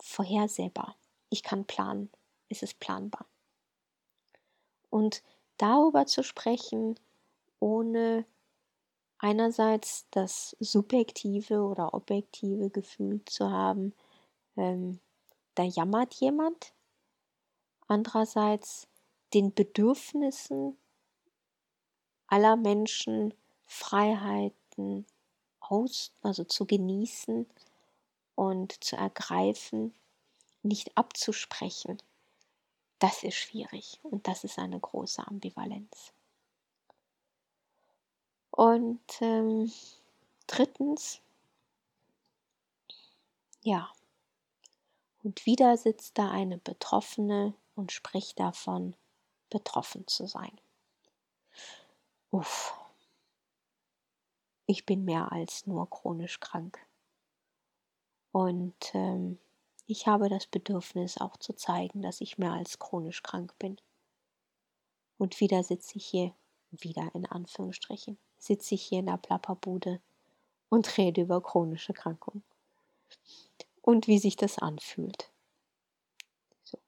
vorhersehbar. 0.00 0.96
Ich 1.28 1.42
kann 1.42 1.66
planen. 1.66 2.10
Es 2.48 2.62
ist 2.62 2.78
planbar. 2.80 3.26
Und 4.90 5.22
darüber 5.58 6.06
zu 6.06 6.22
sprechen, 6.22 6.98
ohne 7.58 8.24
einerseits 9.18 10.06
das 10.10 10.56
subjektive 10.60 11.60
oder 11.60 11.92
objektive 11.92 12.70
Gefühl 12.70 13.22
zu 13.26 13.50
haben, 13.50 13.92
ähm, 14.56 15.00
da 15.56 15.64
jammert 15.64 16.14
jemand, 16.14 16.72
andererseits 17.88 18.86
den 19.34 19.52
Bedürfnissen 19.52 20.78
aller 22.28 22.56
Menschen 22.56 23.34
Freiheiten 24.78 25.06
aus, 25.60 26.12
also 26.22 26.44
zu 26.44 26.64
genießen 26.64 27.46
und 28.34 28.84
zu 28.84 28.96
ergreifen, 28.96 29.94
nicht 30.62 30.96
abzusprechen. 30.96 32.00
Das 32.98 33.22
ist 33.22 33.36
schwierig 33.36 34.00
und 34.02 34.26
das 34.26 34.44
ist 34.44 34.58
eine 34.58 34.78
große 34.78 35.26
Ambivalenz. 35.26 36.12
Und 38.50 39.00
ähm, 39.20 39.70
drittens, 40.46 41.20
ja, 43.62 43.92
und 45.22 45.46
wieder 45.46 45.76
sitzt 45.76 46.18
da 46.18 46.30
eine 46.30 46.58
Betroffene 46.58 47.54
und 47.76 47.92
spricht 47.92 48.40
davon, 48.40 48.96
betroffen 49.50 50.06
zu 50.06 50.26
sein. 50.26 50.60
Uff, 52.30 52.74
ich 54.68 54.84
bin 54.84 55.04
mehr 55.06 55.32
als 55.32 55.66
nur 55.66 55.88
chronisch 55.88 56.40
krank. 56.40 56.78
Und 58.32 58.94
ähm, 58.94 59.38
ich 59.86 60.06
habe 60.06 60.28
das 60.28 60.46
Bedürfnis 60.46 61.16
auch 61.16 61.38
zu 61.38 61.54
zeigen, 61.54 62.02
dass 62.02 62.20
ich 62.20 62.36
mehr 62.36 62.52
als 62.52 62.78
chronisch 62.78 63.22
krank 63.22 63.58
bin. 63.58 63.80
Und 65.16 65.40
wieder 65.40 65.64
sitze 65.64 65.96
ich 65.96 66.06
hier, 66.06 66.34
wieder 66.70 67.10
in 67.14 67.24
Anführungsstrichen, 67.24 68.18
sitze 68.36 68.74
ich 68.74 68.82
hier 68.82 68.98
in 68.98 69.06
der 69.06 69.16
Plapperbude 69.16 70.02
und 70.68 70.98
rede 70.98 71.22
über 71.22 71.42
chronische 71.42 71.94
Krankungen. 71.94 72.44
Und 73.80 74.06
wie 74.06 74.18
sich 74.18 74.36
das 74.36 74.58
anfühlt. 74.58 75.30
So. 76.62 76.78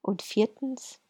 Und 0.00 0.22
viertens, 0.22 1.00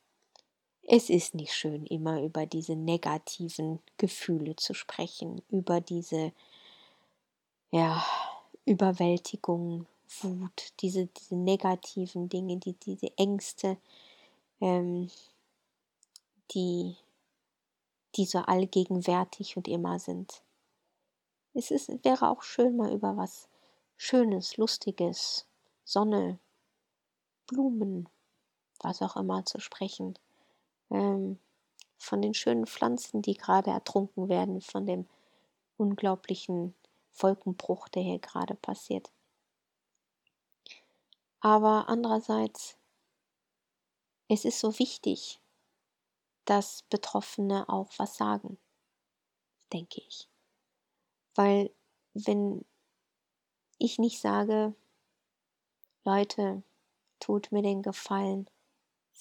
es 0.92 1.08
ist 1.08 1.36
nicht 1.36 1.54
schön, 1.54 1.86
immer 1.86 2.20
über 2.20 2.46
diese 2.46 2.74
negativen 2.74 3.78
Gefühle 3.96 4.56
zu 4.56 4.74
sprechen, 4.74 5.40
über 5.48 5.80
diese 5.80 6.32
ja, 7.70 8.04
Überwältigung, 8.64 9.86
Wut, 10.20 10.72
diese, 10.80 11.06
diese 11.06 11.36
negativen 11.36 12.28
Dinge, 12.28 12.56
die, 12.56 12.72
diese 12.72 13.16
Ängste, 13.16 13.76
ähm, 14.60 15.08
die, 16.50 16.96
die 18.16 18.24
so 18.24 18.40
allgegenwärtig 18.40 19.56
und 19.56 19.68
immer 19.68 20.00
sind. 20.00 20.42
Es 21.54 21.70
ist, 21.70 21.88
wäre 22.02 22.28
auch 22.28 22.42
schön, 22.42 22.76
mal 22.76 22.92
über 22.92 23.16
was 23.16 23.48
Schönes, 23.96 24.56
Lustiges, 24.56 25.46
Sonne, 25.84 26.40
Blumen, 27.46 28.08
was 28.80 29.02
auch 29.02 29.14
immer 29.14 29.44
zu 29.44 29.60
sprechen. 29.60 30.18
Ähm, 30.90 31.38
von 31.98 32.22
den 32.22 32.34
schönen 32.34 32.66
Pflanzen, 32.66 33.22
die 33.22 33.34
gerade 33.34 33.70
ertrunken 33.70 34.28
werden, 34.28 34.60
von 34.60 34.86
dem 34.86 35.06
unglaublichen 35.76 36.74
Wolkenbruch, 37.18 37.88
der 37.88 38.02
hier 38.02 38.18
gerade 38.18 38.54
passiert. 38.54 39.10
Aber 41.40 41.88
andererseits, 41.88 42.76
es 44.28 44.44
ist 44.44 44.60
so 44.60 44.78
wichtig, 44.78 45.40
dass 46.44 46.82
Betroffene 46.84 47.68
auch 47.68 47.90
was 47.96 48.16
sagen, 48.16 48.58
denke 49.72 50.00
ich. 50.00 50.28
Weil 51.34 51.70
wenn 52.12 52.64
ich 53.78 53.98
nicht 53.98 54.20
sage, 54.20 54.74
Leute, 56.04 56.62
tut 57.18 57.52
mir 57.52 57.62
den 57.62 57.82
Gefallen, 57.82 58.48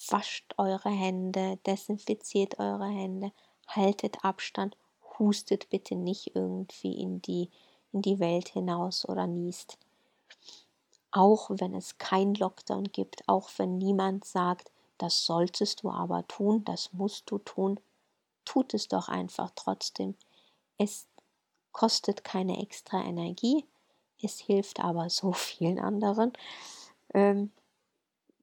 wascht 0.08 0.54
eure 0.56 0.90
Hände, 0.90 1.58
desinfiziert 1.66 2.58
eure 2.58 2.88
Hände, 2.88 3.32
haltet 3.66 4.24
Abstand, 4.24 4.76
hustet 5.18 5.68
bitte 5.70 5.94
nicht 5.94 6.34
irgendwie 6.34 7.00
in 7.00 7.20
die, 7.22 7.50
in 7.92 8.02
die 8.02 8.18
Welt 8.18 8.48
hinaus 8.48 9.08
oder 9.08 9.26
niest 9.26 9.78
auch 11.10 11.50
wenn 11.50 11.74
es 11.74 11.98
kein 11.98 12.34
Lockdown 12.34 12.84
gibt, 12.84 13.28
auch 13.28 13.50
wenn 13.56 13.78
niemand 13.78 14.24
sagt, 14.24 14.70
das 14.98 15.24
solltest 15.24 15.82
du 15.82 15.90
aber 15.90 16.26
tun, 16.28 16.64
das 16.64 16.92
musst 16.92 17.30
du 17.30 17.38
tun, 17.38 17.80
tut 18.44 18.74
es 18.74 18.88
doch 18.88 19.08
einfach 19.08 19.50
trotzdem. 19.54 20.14
Es 20.78 21.06
kostet 21.72 22.24
keine 22.24 22.60
extra 22.60 23.02
Energie, 23.02 23.64
es 24.22 24.38
hilft 24.38 24.80
aber 24.80 25.10
so 25.10 25.32
vielen 25.32 25.78
anderen, 25.78 26.32
ähm, 27.14 27.50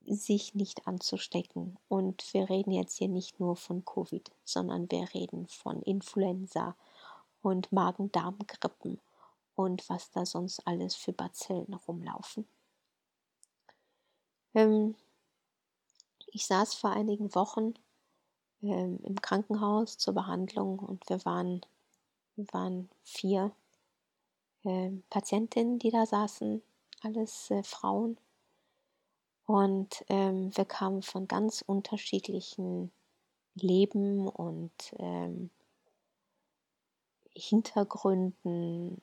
sich 0.08 0.56
nicht 0.56 0.88
anzustecken. 0.88 1.78
Und 1.88 2.34
wir 2.34 2.50
reden 2.50 2.72
jetzt 2.72 2.98
hier 2.98 3.10
nicht 3.10 3.40
nur 3.40 3.56
von 3.56 3.84
Covid, 3.86 4.32
sondern 4.44 4.90
wir 4.90 5.14
reden 5.14 5.48
von 5.48 5.82
Influenza 5.84 6.76
und 7.42 7.72
Magen-Darm-Grippen 7.72 9.00
und 9.56 9.90
was 9.90 10.12
da 10.12 10.26
sonst 10.26 10.66
alles 10.66 10.96
für 10.96 11.14
Bazillen 11.14 11.74
rumlaufen. 11.74 12.48
Ähm, 14.54 14.96
ich 16.28 16.46
saß 16.46 16.74
vor 16.74 16.92
einigen 16.92 17.34
Wochen 17.36 17.74
ähm, 18.62 19.00
im 19.04 19.22
Krankenhaus 19.22 19.98
zur 19.98 20.14
Behandlung 20.14 20.80
und 20.80 21.10
wir 21.10 21.24
waren, 21.26 21.62
wir 22.36 22.46
waren 22.52 22.90
vier 23.04 23.52
äh, 24.64 24.92
Patientinnen, 25.10 25.80
die 25.80 25.92
da 25.92 26.06
saßen, 26.06 26.62
alles 27.02 27.52
äh, 27.52 27.64
Frauen. 27.64 28.18
Und 29.48 30.04
ähm, 30.10 30.56
wir 30.56 30.66
kamen 30.66 31.02
von 31.02 31.28
ganz 31.28 31.64
unterschiedlichen 31.66 32.92
Leben 33.56 34.28
und 34.28 34.74
ähm, 35.00 35.50
Hintergründen. 37.34 39.02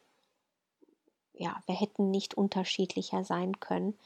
Ja, 1.33 1.63
wir 1.65 1.75
hätten 1.75 2.11
nicht 2.11 2.35
unterschiedlicher 2.35 3.25
sein 3.25 3.59
können. 3.59 3.99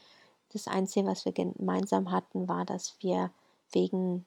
Das 0.53 0.67
Einzige, 0.67 1.05
was 1.07 1.25
wir 1.25 1.33
gemeinsam 1.33 2.09
hatten, 2.09 2.47
war, 2.47 2.65
dass 2.65 2.95
wir 3.01 3.31
wegen 3.73 4.25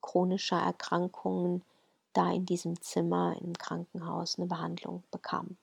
chronischer 0.00 0.60
Erkrankungen 0.60 1.64
da 2.12 2.30
in 2.30 2.46
diesem 2.46 2.80
Zimmer 2.80 3.36
im 3.40 3.58
Krankenhaus 3.58 4.38
eine 4.38 4.46
Behandlung 4.46 5.02
bekamen. 5.10 5.58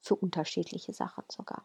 Für 0.00 0.16
unterschiedliche 0.16 0.92
Sachen 0.92 1.24
sogar. 1.28 1.64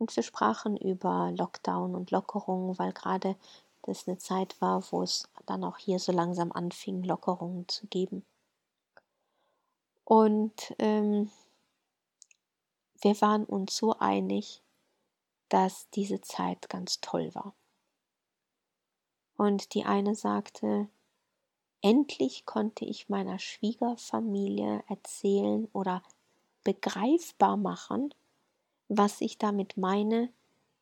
Und 0.00 0.16
wir 0.16 0.22
sprachen 0.22 0.78
über 0.78 1.30
Lockdown 1.36 1.94
und 1.94 2.10
Lockerungen, 2.10 2.78
weil 2.78 2.94
gerade 2.94 3.36
das 3.82 4.08
eine 4.08 4.16
Zeit 4.16 4.58
war, 4.62 4.82
wo 4.92 5.02
es 5.02 5.28
dann 5.44 5.62
auch 5.62 5.76
hier 5.76 5.98
so 5.98 6.10
langsam 6.10 6.52
anfing, 6.52 7.02
Lockerungen 7.02 7.68
zu 7.68 7.86
geben. 7.86 8.24
Und 10.04 10.74
ähm, 10.78 11.30
wir 13.02 13.20
waren 13.20 13.44
uns 13.44 13.76
so 13.76 13.94
einig, 13.98 14.62
dass 15.50 15.90
diese 15.90 16.22
Zeit 16.22 16.70
ganz 16.70 17.02
toll 17.02 17.34
war. 17.34 17.54
Und 19.36 19.74
die 19.74 19.84
eine 19.84 20.14
sagte, 20.14 20.88
endlich 21.82 22.46
konnte 22.46 22.86
ich 22.86 23.10
meiner 23.10 23.38
Schwiegerfamilie 23.38 24.82
erzählen 24.88 25.68
oder 25.74 26.02
begreifbar 26.64 27.58
machen, 27.58 28.14
was 28.90 29.20
ich 29.20 29.38
damit 29.38 29.76
meine, 29.76 30.30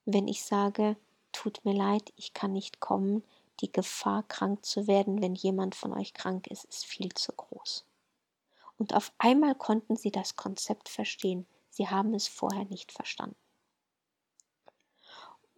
wenn 0.06 0.28
ich 0.28 0.42
sage, 0.42 0.96
tut 1.30 1.62
mir 1.66 1.74
leid, 1.74 2.10
ich 2.16 2.32
kann 2.32 2.52
nicht 2.52 2.80
kommen, 2.80 3.22
die 3.60 3.70
Gefahr, 3.70 4.22
krank 4.22 4.64
zu 4.64 4.86
werden, 4.86 5.20
wenn 5.20 5.34
jemand 5.34 5.74
von 5.74 5.92
euch 5.92 6.14
krank 6.14 6.46
ist, 6.46 6.64
ist 6.64 6.86
viel 6.86 7.12
zu 7.12 7.32
groß. 7.32 7.84
Und 8.78 8.94
auf 8.94 9.12
einmal 9.18 9.54
konnten 9.54 9.94
sie 9.94 10.10
das 10.10 10.36
Konzept 10.36 10.88
verstehen, 10.88 11.46
sie 11.68 11.88
haben 11.88 12.14
es 12.14 12.28
vorher 12.28 12.64
nicht 12.64 12.92
verstanden. 12.92 13.36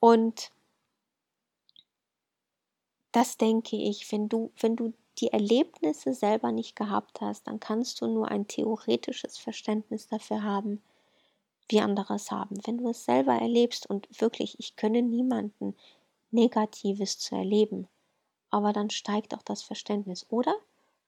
Und 0.00 0.50
das 3.12 3.36
denke 3.36 3.76
ich, 3.76 4.10
wenn 4.10 4.28
du, 4.28 4.50
wenn 4.58 4.74
du 4.74 4.92
die 5.18 5.32
Erlebnisse 5.32 6.14
selber 6.14 6.50
nicht 6.50 6.74
gehabt 6.74 7.20
hast, 7.20 7.46
dann 7.46 7.60
kannst 7.60 8.00
du 8.00 8.08
nur 8.08 8.26
ein 8.28 8.48
theoretisches 8.48 9.38
Verständnis 9.38 10.08
dafür 10.08 10.42
haben, 10.42 10.82
wie 11.70 11.80
andere 11.80 12.14
es 12.14 12.30
haben. 12.30 12.58
Wenn 12.66 12.78
du 12.78 12.88
es 12.88 13.04
selber 13.04 13.34
erlebst 13.34 13.88
und 13.88 14.08
wirklich, 14.20 14.58
ich 14.58 14.76
könne 14.76 15.02
niemanden 15.02 15.76
Negatives 16.30 17.18
zu 17.18 17.34
erleben, 17.34 17.88
aber 18.50 18.72
dann 18.72 18.90
steigt 18.90 19.34
auch 19.34 19.42
das 19.42 19.62
Verständnis. 19.62 20.26
Oder 20.28 20.54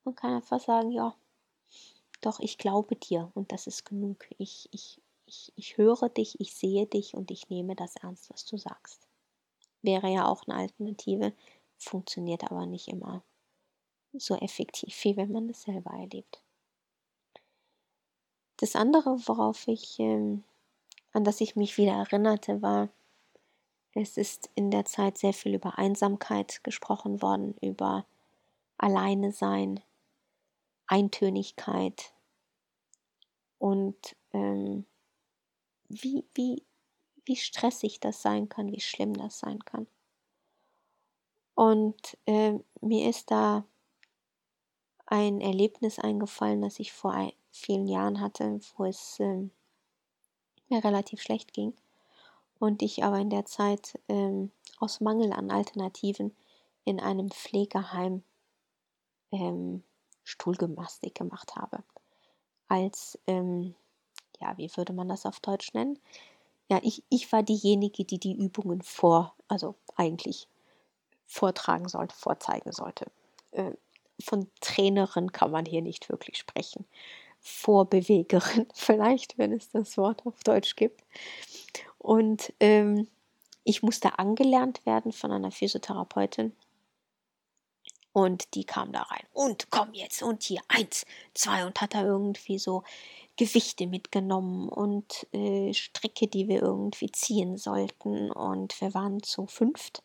man 0.04 0.14
kann 0.14 0.34
einfach 0.34 0.60
sagen, 0.60 0.92
ja, 0.92 1.14
doch, 2.20 2.40
ich 2.40 2.58
glaube 2.58 2.96
dir 2.96 3.30
und 3.34 3.52
das 3.52 3.66
ist 3.66 3.84
genug. 3.84 4.26
Ich, 4.38 4.68
ich, 4.72 5.00
ich, 5.26 5.52
ich 5.56 5.76
höre 5.76 6.08
dich, 6.08 6.40
ich 6.40 6.54
sehe 6.54 6.86
dich 6.86 7.14
und 7.14 7.30
ich 7.30 7.48
nehme 7.48 7.74
das 7.74 7.96
ernst, 7.96 8.30
was 8.30 8.44
du 8.44 8.56
sagst. 8.56 9.08
Wäre 9.82 10.08
ja 10.08 10.26
auch 10.28 10.46
eine 10.46 10.56
Alternative, 10.56 11.32
funktioniert 11.78 12.44
aber 12.44 12.66
nicht 12.66 12.88
immer 12.88 13.22
so 14.12 14.36
effektiv, 14.36 15.04
wie 15.04 15.16
wenn 15.16 15.32
man 15.32 15.48
es 15.48 15.62
selber 15.62 15.90
erlebt. 15.90 16.42
Das 18.58 18.76
andere, 18.76 19.16
worauf 19.26 19.66
ich, 19.66 19.98
ähm, 19.98 20.44
an 21.12 21.24
das 21.24 21.40
ich 21.40 21.56
mich 21.56 21.76
wieder 21.78 21.92
erinnerte, 21.92 22.62
war, 22.62 22.88
es 23.94 24.16
ist 24.16 24.50
in 24.54 24.70
der 24.70 24.84
Zeit 24.84 25.18
sehr 25.18 25.34
viel 25.34 25.54
über 25.54 25.78
Einsamkeit 25.78 26.64
gesprochen 26.64 27.20
worden, 27.20 27.54
über 27.60 28.06
Alleine 28.78 29.32
sein, 29.32 29.80
Eintönigkeit 30.86 32.12
und 33.58 34.16
ähm, 34.32 34.86
wie, 35.88 36.24
wie, 36.34 36.64
wie 37.24 37.36
stressig 37.36 38.00
das 38.00 38.22
sein 38.22 38.48
kann, 38.48 38.72
wie 38.72 38.80
schlimm 38.80 39.14
das 39.14 39.38
sein 39.38 39.62
kann. 39.64 39.86
Und 41.54 42.16
äh, 42.26 42.58
mir 42.80 43.08
ist 43.08 43.30
da 43.30 43.64
ein 45.06 45.42
Erlebnis 45.42 45.98
eingefallen, 45.98 46.62
das 46.62 46.80
ich 46.80 46.92
vor 46.92 47.30
vielen 47.50 47.86
Jahren 47.86 48.20
hatte, 48.20 48.58
wo 48.76 48.86
es 48.86 49.20
äh, 49.20 49.48
mir 50.72 50.82
relativ 50.82 51.22
schlecht 51.22 51.52
ging 51.52 51.72
und 52.58 52.82
ich 52.82 53.04
aber 53.04 53.18
in 53.18 53.30
der 53.30 53.44
Zeit 53.44 53.98
ähm, 54.08 54.50
aus 54.78 55.00
Mangel 55.00 55.32
an 55.32 55.50
Alternativen 55.50 56.34
in 56.84 57.00
einem 57.00 57.30
Pflegeheim 57.30 58.22
ähm, 59.30 59.82
Stuhlgymnastik 60.24 61.14
gemacht 61.14 61.56
habe. 61.56 61.82
Als, 62.68 63.18
ähm, 63.26 63.74
ja, 64.40 64.56
wie 64.56 64.70
würde 64.76 64.92
man 64.92 65.08
das 65.08 65.26
auf 65.26 65.40
Deutsch 65.40 65.74
nennen? 65.74 65.98
Ja, 66.68 66.80
ich, 66.82 67.02
ich 67.08 67.30
war 67.32 67.42
diejenige, 67.42 68.04
die 68.04 68.18
die 68.18 68.34
Übungen 68.34 68.82
vor, 68.82 69.34
also 69.48 69.74
eigentlich 69.96 70.48
vortragen 71.26 71.88
sollte, 71.88 72.14
vorzeigen 72.14 72.72
sollte. 72.72 73.06
Äh, 73.52 73.72
von 74.22 74.48
Trainerin 74.60 75.32
kann 75.32 75.50
man 75.50 75.66
hier 75.66 75.82
nicht 75.82 76.08
wirklich 76.08 76.38
sprechen. 76.38 76.86
Vorbewegerin 77.42 78.66
vielleicht, 78.74 79.36
wenn 79.36 79.52
es 79.52 79.70
das 79.70 79.98
Wort 79.98 80.24
auf 80.24 80.42
Deutsch 80.44 80.76
gibt. 80.76 81.02
Und 81.98 82.52
ähm, 82.60 83.08
ich 83.64 83.82
musste 83.82 84.18
angelernt 84.18 84.84
werden 84.86 85.12
von 85.12 85.30
einer 85.30 85.50
Physiotherapeutin. 85.50 86.52
Und 88.12 88.54
die 88.54 88.64
kam 88.64 88.92
da 88.92 89.02
rein. 89.02 89.24
Und 89.32 89.70
komm 89.70 89.94
jetzt. 89.94 90.22
Und 90.22 90.42
hier 90.42 90.60
eins, 90.68 91.06
zwei. 91.34 91.64
Und 91.66 91.80
hat 91.80 91.94
da 91.94 92.04
irgendwie 92.04 92.58
so 92.58 92.82
Gewichte 93.36 93.86
mitgenommen 93.86 94.68
und 94.68 95.26
äh, 95.32 95.72
Stricke, 95.72 96.28
die 96.28 96.48
wir 96.48 96.60
irgendwie 96.60 97.10
ziehen 97.10 97.56
sollten. 97.56 98.30
Und 98.30 98.78
wir 98.80 98.92
waren 98.94 99.22
zu 99.22 99.46
fünft. 99.46 100.02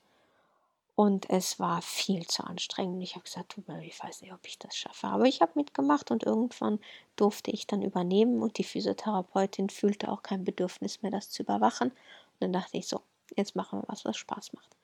Und 0.97 1.29
es 1.29 1.59
war 1.59 1.83
viel 1.83 2.25
zu 2.25 2.43
anstrengend. 2.43 3.03
Ich 3.03 3.13
habe 3.13 3.23
gesagt, 3.23 3.55
ich 3.83 4.03
weiß 4.03 4.23
nicht, 4.23 4.33
ob 4.33 4.39
ich 4.47 4.57
das 4.57 4.75
schaffe. 4.75 5.05
Aber 5.05 5.25
ich 5.25 5.41
habe 5.41 5.51
mitgemacht 5.53 6.09
und 6.09 6.23
irgendwann 6.23 6.79
durfte 7.15 7.51
ich 7.51 7.67
dann 7.67 7.83
übernehmen 7.83 8.41
und 8.41 8.57
die 8.57 8.63
Physiotherapeutin 8.63 9.69
fühlte 9.69 10.11
auch 10.11 10.23
kein 10.23 10.43
Bedürfnis 10.43 11.03
mehr, 11.03 11.11
das 11.11 11.29
zu 11.29 11.43
überwachen. 11.43 11.89
Und 11.91 12.39
dann 12.39 12.51
dachte 12.51 12.77
ich 12.77 12.87
so, 12.87 13.01
jetzt 13.35 13.55
machen 13.55 13.79
wir 13.79 13.87
was, 13.87 14.05
was 14.05 14.17
Spaß 14.17 14.53
macht. 14.53 14.75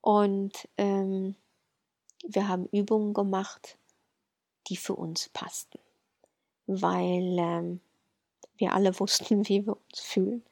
Und 0.00 0.68
ähm, 0.76 1.34
wir 2.24 2.46
haben 2.46 2.68
Übungen 2.70 3.12
gemacht, 3.12 3.78
die 4.68 4.76
für 4.76 4.94
uns 4.94 5.28
passten, 5.30 5.80
weil 6.68 7.36
ähm, 7.36 7.80
wir 8.58 8.74
alle 8.74 8.96
wussten, 9.00 9.48
wie 9.48 9.66
wir 9.66 9.76
uns 9.76 9.98
fühlen 9.98 10.44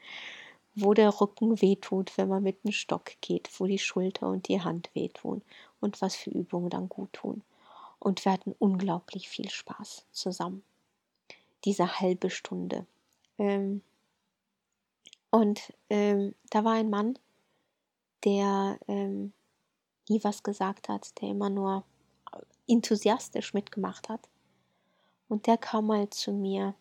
wo 0.74 0.94
der 0.94 1.20
Rücken 1.20 1.60
wehtut, 1.60 2.16
wenn 2.16 2.28
man 2.28 2.42
mit 2.42 2.64
dem 2.64 2.72
Stock 2.72 3.12
geht, 3.20 3.48
wo 3.58 3.66
die 3.66 3.78
Schulter 3.78 4.28
und 4.28 4.48
die 4.48 4.60
Hand 4.60 4.90
wehtun 4.94 5.42
und 5.80 6.00
was 6.02 6.16
für 6.16 6.30
Übungen 6.30 6.70
dann 6.70 6.88
gut 6.88 7.12
tun. 7.12 7.42
Und 7.98 8.24
wir 8.24 8.32
hatten 8.32 8.54
unglaublich 8.58 9.28
viel 9.28 9.48
Spaß 9.48 10.06
zusammen. 10.12 10.62
Diese 11.64 12.00
halbe 12.00 12.28
Stunde. 12.28 12.86
Ähm, 13.38 13.82
und 15.30 15.72
ähm, 15.90 16.34
da 16.50 16.64
war 16.64 16.74
ein 16.74 16.90
Mann, 16.90 17.18
der 18.24 18.78
ähm, 18.88 19.32
nie 20.08 20.22
was 20.22 20.42
gesagt 20.42 20.88
hat, 20.88 21.20
der 21.20 21.30
immer 21.30 21.50
nur 21.50 21.84
enthusiastisch 22.68 23.54
mitgemacht 23.54 24.08
hat. 24.08 24.28
Und 25.28 25.46
der 25.46 25.56
kam 25.56 25.86
mal 25.86 26.10
zu 26.10 26.32
mir, 26.32 26.74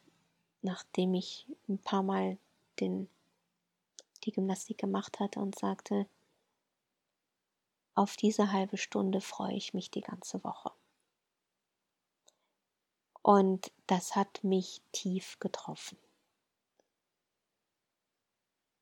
nachdem 0.61 1.13
ich 1.13 1.45
ein 1.67 1.77
paar 1.77 2.03
Mal 2.03 2.37
den 2.79 3.07
die 4.23 4.31
Gymnastik 4.31 4.77
gemacht 4.77 5.19
hatte 5.19 5.39
und 5.39 5.57
sagte, 5.57 6.07
auf 7.95 8.15
diese 8.15 8.51
halbe 8.51 8.77
Stunde 8.77 9.21
freue 9.21 9.53
ich 9.55 9.73
mich 9.73 9.91
die 9.91 10.01
ganze 10.01 10.43
Woche. 10.43 10.71
Und 13.21 13.71
das 13.87 14.15
hat 14.15 14.43
mich 14.43 14.81
tief 14.91 15.39
getroffen. 15.39 15.97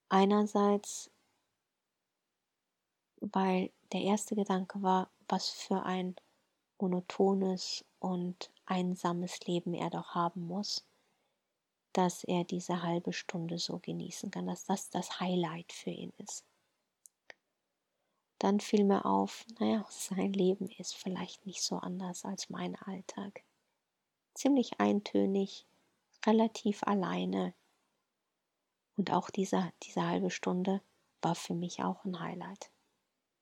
Einerseits, 0.09 1.11
weil 3.17 3.71
der 3.91 4.01
erste 4.01 4.35
Gedanke 4.35 4.81
war, 4.81 5.09
was 5.27 5.49
für 5.49 5.83
ein 5.83 6.15
monotones 6.79 7.85
und 7.99 8.51
einsames 8.65 9.39
Leben 9.41 9.73
er 9.73 9.89
doch 9.89 10.15
haben 10.15 10.47
muss 10.47 10.83
dass 11.93 12.23
er 12.23 12.43
diese 12.43 12.83
halbe 12.83 13.13
Stunde 13.13 13.57
so 13.57 13.79
genießen 13.79 14.31
kann, 14.31 14.47
dass 14.47 14.65
das 14.65 14.89
das 14.89 15.19
Highlight 15.19 15.71
für 15.71 15.89
ihn 15.89 16.13
ist. 16.17 16.45
Dann 18.39 18.59
fiel 18.59 18.83
mir 18.83 19.05
auf, 19.05 19.45
naja, 19.59 19.85
sein 19.89 20.33
Leben 20.33 20.67
ist 20.79 20.95
vielleicht 20.95 21.45
nicht 21.45 21.61
so 21.61 21.77
anders 21.77 22.25
als 22.25 22.49
mein 22.49 22.75
Alltag. 22.75 23.43
Ziemlich 24.33 24.79
eintönig, 24.79 25.67
relativ 26.25 26.81
alleine. 26.83 27.53
Und 28.97 29.11
auch 29.11 29.29
diese, 29.29 29.71
diese 29.83 30.07
halbe 30.07 30.31
Stunde 30.31 30.81
war 31.21 31.35
für 31.35 31.53
mich 31.53 31.83
auch 31.83 32.03
ein 32.03 32.19
Highlight. 32.19 32.71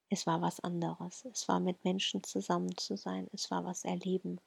Es 0.10 0.26
war 0.26 0.42
was 0.42 0.60
anderes. 0.60 1.24
Es 1.26 1.48
war 1.48 1.60
mit 1.60 1.84
Menschen 1.86 2.24
zusammen 2.24 2.76
zu 2.76 2.98
sein. 2.98 3.30
Es 3.32 3.52
war 3.52 3.64
was 3.64 3.86
erleben. 3.86 4.42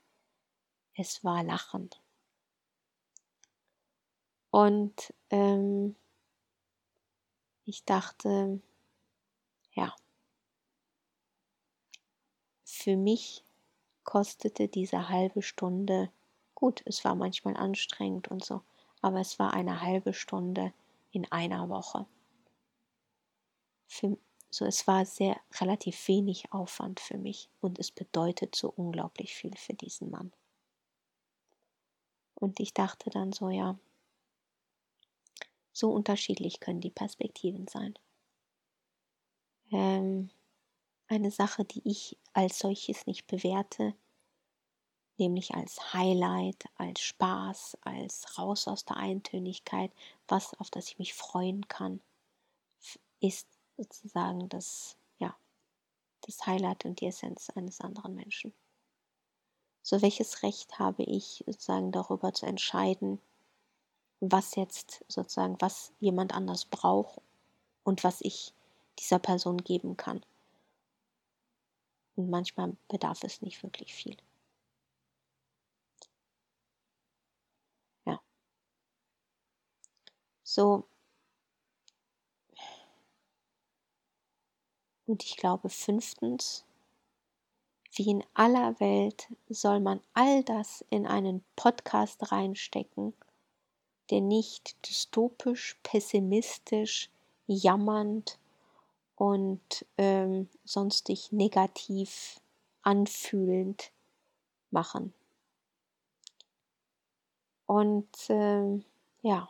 Es 0.94 1.22
war 1.24 1.42
Lachen. 1.44 1.88
Und 4.52 5.14
ähm, 5.30 5.96
ich 7.64 7.84
dachte, 7.86 8.60
ja, 9.72 9.96
für 12.62 12.98
mich 12.98 13.44
kostete 14.04 14.68
diese 14.68 15.08
halbe 15.08 15.40
Stunde, 15.40 16.12
gut, 16.54 16.82
es 16.84 17.02
war 17.02 17.14
manchmal 17.14 17.56
anstrengend 17.56 18.28
und 18.28 18.44
so, 18.44 18.60
aber 19.00 19.20
es 19.20 19.38
war 19.38 19.54
eine 19.54 19.80
halbe 19.80 20.12
Stunde 20.12 20.74
in 21.12 21.32
einer 21.32 21.70
Woche. 21.70 22.04
Für, 23.86 24.18
so, 24.50 24.66
es 24.66 24.86
war 24.86 25.06
sehr 25.06 25.40
relativ 25.62 26.08
wenig 26.08 26.52
Aufwand 26.52 27.00
für 27.00 27.16
mich 27.16 27.48
und 27.62 27.78
es 27.78 27.90
bedeutet 27.90 28.54
so 28.54 28.70
unglaublich 28.76 29.34
viel 29.34 29.56
für 29.56 29.72
diesen 29.72 30.10
Mann. 30.10 30.30
Und 32.34 32.60
ich 32.60 32.74
dachte 32.74 33.08
dann 33.08 33.32
so, 33.32 33.48
ja, 33.48 33.78
so 35.72 35.90
unterschiedlich 35.90 36.60
können 36.60 36.80
die 36.80 36.90
Perspektiven 36.90 37.66
sein. 37.66 37.94
Ähm, 39.70 40.30
eine 41.08 41.30
Sache, 41.30 41.64
die 41.64 41.82
ich 41.84 42.18
als 42.32 42.58
solches 42.58 43.06
nicht 43.06 43.26
bewerte, 43.26 43.94
nämlich 45.18 45.54
als 45.54 45.92
Highlight, 45.92 46.64
als 46.74 47.00
Spaß, 47.00 47.78
als 47.82 48.38
raus 48.38 48.68
aus 48.68 48.84
der 48.84 48.96
Eintönigkeit, 48.96 49.92
was 50.28 50.54
auf 50.58 50.70
das 50.70 50.88
ich 50.88 50.98
mich 50.98 51.14
freuen 51.14 51.68
kann, 51.68 52.00
ist 53.20 53.46
sozusagen 53.76 54.48
das, 54.48 54.96
ja, 55.18 55.36
das 56.22 56.46
Highlight 56.46 56.84
und 56.84 57.00
die 57.00 57.06
Essenz 57.06 57.50
eines 57.50 57.80
anderen 57.80 58.14
Menschen. 58.14 58.52
So 59.82 60.00
welches 60.00 60.42
Recht 60.42 60.78
habe 60.78 61.02
ich 61.02 61.42
sozusagen 61.46 61.92
darüber 61.92 62.32
zu 62.32 62.46
entscheiden, 62.46 63.20
was 64.30 64.54
jetzt 64.54 65.04
sozusagen, 65.08 65.60
was 65.60 65.92
jemand 65.98 66.32
anders 66.32 66.64
braucht 66.64 67.20
und 67.82 68.04
was 68.04 68.20
ich 68.20 68.54
dieser 69.00 69.18
Person 69.18 69.58
geben 69.58 69.96
kann. 69.96 70.24
Und 72.14 72.30
manchmal 72.30 72.76
bedarf 72.88 73.24
es 73.24 73.42
nicht 73.42 73.60
wirklich 73.64 73.92
viel. 73.92 74.16
Ja. 78.06 78.20
So. 80.44 80.84
Und 85.06 85.24
ich 85.24 85.36
glaube, 85.36 85.68
fünftens, 85.68 86.64
wie 87.96 88.08
in 88.08 88.24
aller 88.34 88.78
Welt 88.78 89.26
soll 89.48 89.80
man 89.80 90.00
all 90.14 90.44
das 90.44 90.84
in 90.90 91.08
einen 91.08 91.44
Podcast 91.56 92.30
reinstecken 92.30 93.14
der 94.10 94.20
nicht 94.20 94.76
dystopisch, 94.88 95.78
pessimistisch, 95.82 97.10
jammernd 97.46 98.38
und 99.16 99.86
ähm, 99.98 100.48
sonstig 100.64 101.32
negativ 101.32 102.40
anfühlend 102.82 103.92
machen. 104.70 105.12
Und 107.66 108.08
äh, 108.28 108.80
ja, 109.22 109.48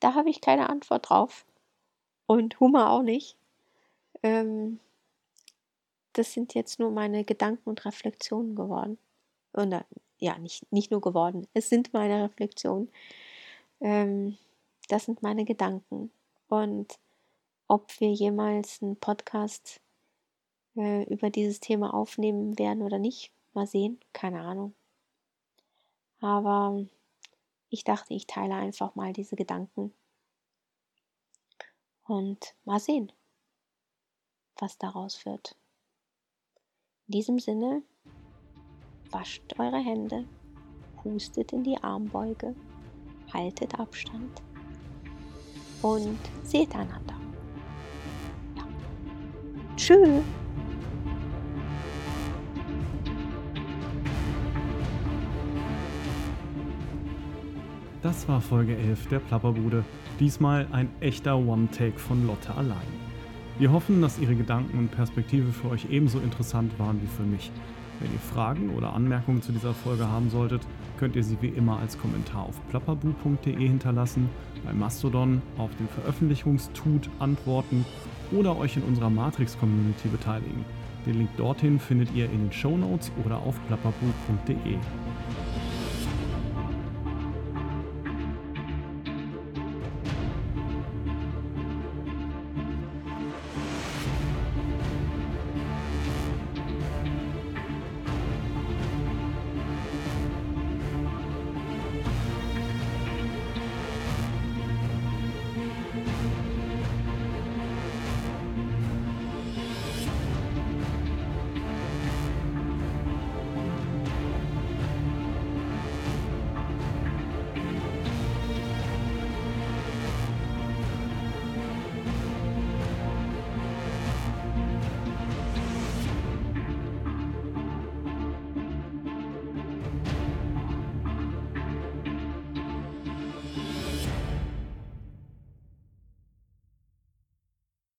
da 0.00 0.14
habe 0.14 0.30
ich 0.30 0.40
keine 0.40 0.68
Antwort 0.68 1.08
drauf. 1.08 1.46
Und 2.26 2.60
Hummer 2.60 2.90
auch 2.90 3.02
nicht. 3.02 3.36
Ähm, 4.22 4.80
das 6.12 6.32
sind 6.32 6.54
jetzt 6.54 6.78
nur 6.78 6.90
meine 6.90 7.24
Gedanken 7.24 7.68
und 7.68 7.84
Reflexionen 7.84 8.56
geworden. 8.56 8.98
Oder 9.52 9.84
ja, 10.20 10.38
nicht, 10.38 10.70
nicht 10.70 10.90
nur 10.90 11.00
geworden, 11.00 11.46
es 11.54 11.68
sind 11.68 11.92
meine 11.92 12.24
Reflexionen. 12.24 12.90
Ähm, 13.80 14.36
das 14.88 15.06
sind 15.06 15.22
meine 15.22 15.44
Gedanken. 15.44 16.12
Und 16.48 16.98
ob 17.68 18.00
wir 18.00 18.12
jemals 18.12 18.82
einen 18.82 18.96
Podcast 18.96 19.80
äh, 20.76 21.04
über 21.04 21.30
dieses 21.30 21.60
Thema 21.60 21.94
aufnehmen 21.94 22.58
werden 22.58 22.82
oder 22.82 22.98
nicht, 22.98 23.32
mal 23.54 23.66
sehen, 23.66 24.00
keine 24.12 24.40
Ahnung. 24.42 24.74
Aber 26.20 26.84
ich 27.70 27.84
dachte, 27.84 28.14
ich 28.14 28.26
teile 28.26 28.54
einfach 28.54 28.94
mal 28.94 29.12
diese 29.12 29.36
Gedanken. 29.36 29.94
Und 32.06 32.54
mal 32.64 32.80
sehen, 32.80 33.12
was 34.56 34.76
daraus 34.76 35.24
wird. 35.24 35.56
In 37.06 37.12
diesem 37.12 37.38
Sinne, 37.38 37.82
wascht 39.12 39.42
eure 39.58 39.78
Hände, 39.78 40.24
hustet 41.04 41.52
in 41.52 41.64
die 41.64 41.76
Armbeuge, 41.82 42.54
haltet 43.32 43.78
Abstand 43.78 44.42
und 45.82 46.18
seht 46.42 46.74
einander. 46.74 47.14
Ja. 48.56 48.64
Tschüss. 49.76 50.22
Das 58.02 58.26
war 58.28 58.40
Folge 58.40 58.76
11 58.76 59.08
der 59.08 59.18
Plapperbude. 59.18 59.84
Diesmal 60.18 60.66
ein 60.72 60.88
echter 61.00 61.36
One-Take 61.36 61.98
von 61.98 62.26
Lotte 62.26 62.54
allein. 62.54 62.76
Wir 63.58 63.72
hoffen, 63.72 64.00
dass 64.00 64.18
Ihre 64.18 64.34
Gedanken 64.34 64.78
und 64.78 64.90
Perspektive 64.90 65.52
für 65.52 65.68
euch 65.68 65.90
ebenso 65.90 66.18
interessant 66.18 66.78
waren 66.78 67.00
wie 67.02 67.06
für 67.06 67.24
mich. 67.24 67.50
Wenn 68.00 68.12
ihr 68.12 68.18
Fragen 68.18 68.70
oder 68.70 68.94
Anmerkungen 68.94 69.42
zu 69.42 69.52
dieser 69.52 69.74
Folge 69.74 70.08
haben 70.08 70.30
solltet, 70.30 70.62
könnt 70.98 71.16
ihr 71.16 71.24
sie 71.24 71.36
wie 71.40 71.48
immer 71.48 71.78
als 71.78 71.98
Kommentar 71.98 72.44
auf 72.44 72.60
plapperbu.de 72.70 73.54
hinterlassen, 73.54 74.28
bei 74.64 74.72
Mastodon 74.72 75.42
auf 75.58 75.70
den 75.76 75.88
Veröffentlichungstut 75.88 77.10
antworten 77.18 77.84
oder 78.32 78.56
euch 78.56 78.76
in 78.76 78.82
unserer 78.82 79.10
Matrix-Community 79.10 80.08
beteiligen. 80.08 80.64
Den 81.06 81.18
Link 81.18 81.30
dorthin 81.36 81.78
findet 81.78 82.14
ihr 82.14 82.26
in 82.26 82.46
den 82.46 82.52
Show 82.52 82.76
Notes 82.76 83.10
oder 83.24 83.38
auf 83.38 83.54
plapperbu.de. 83.68 84.76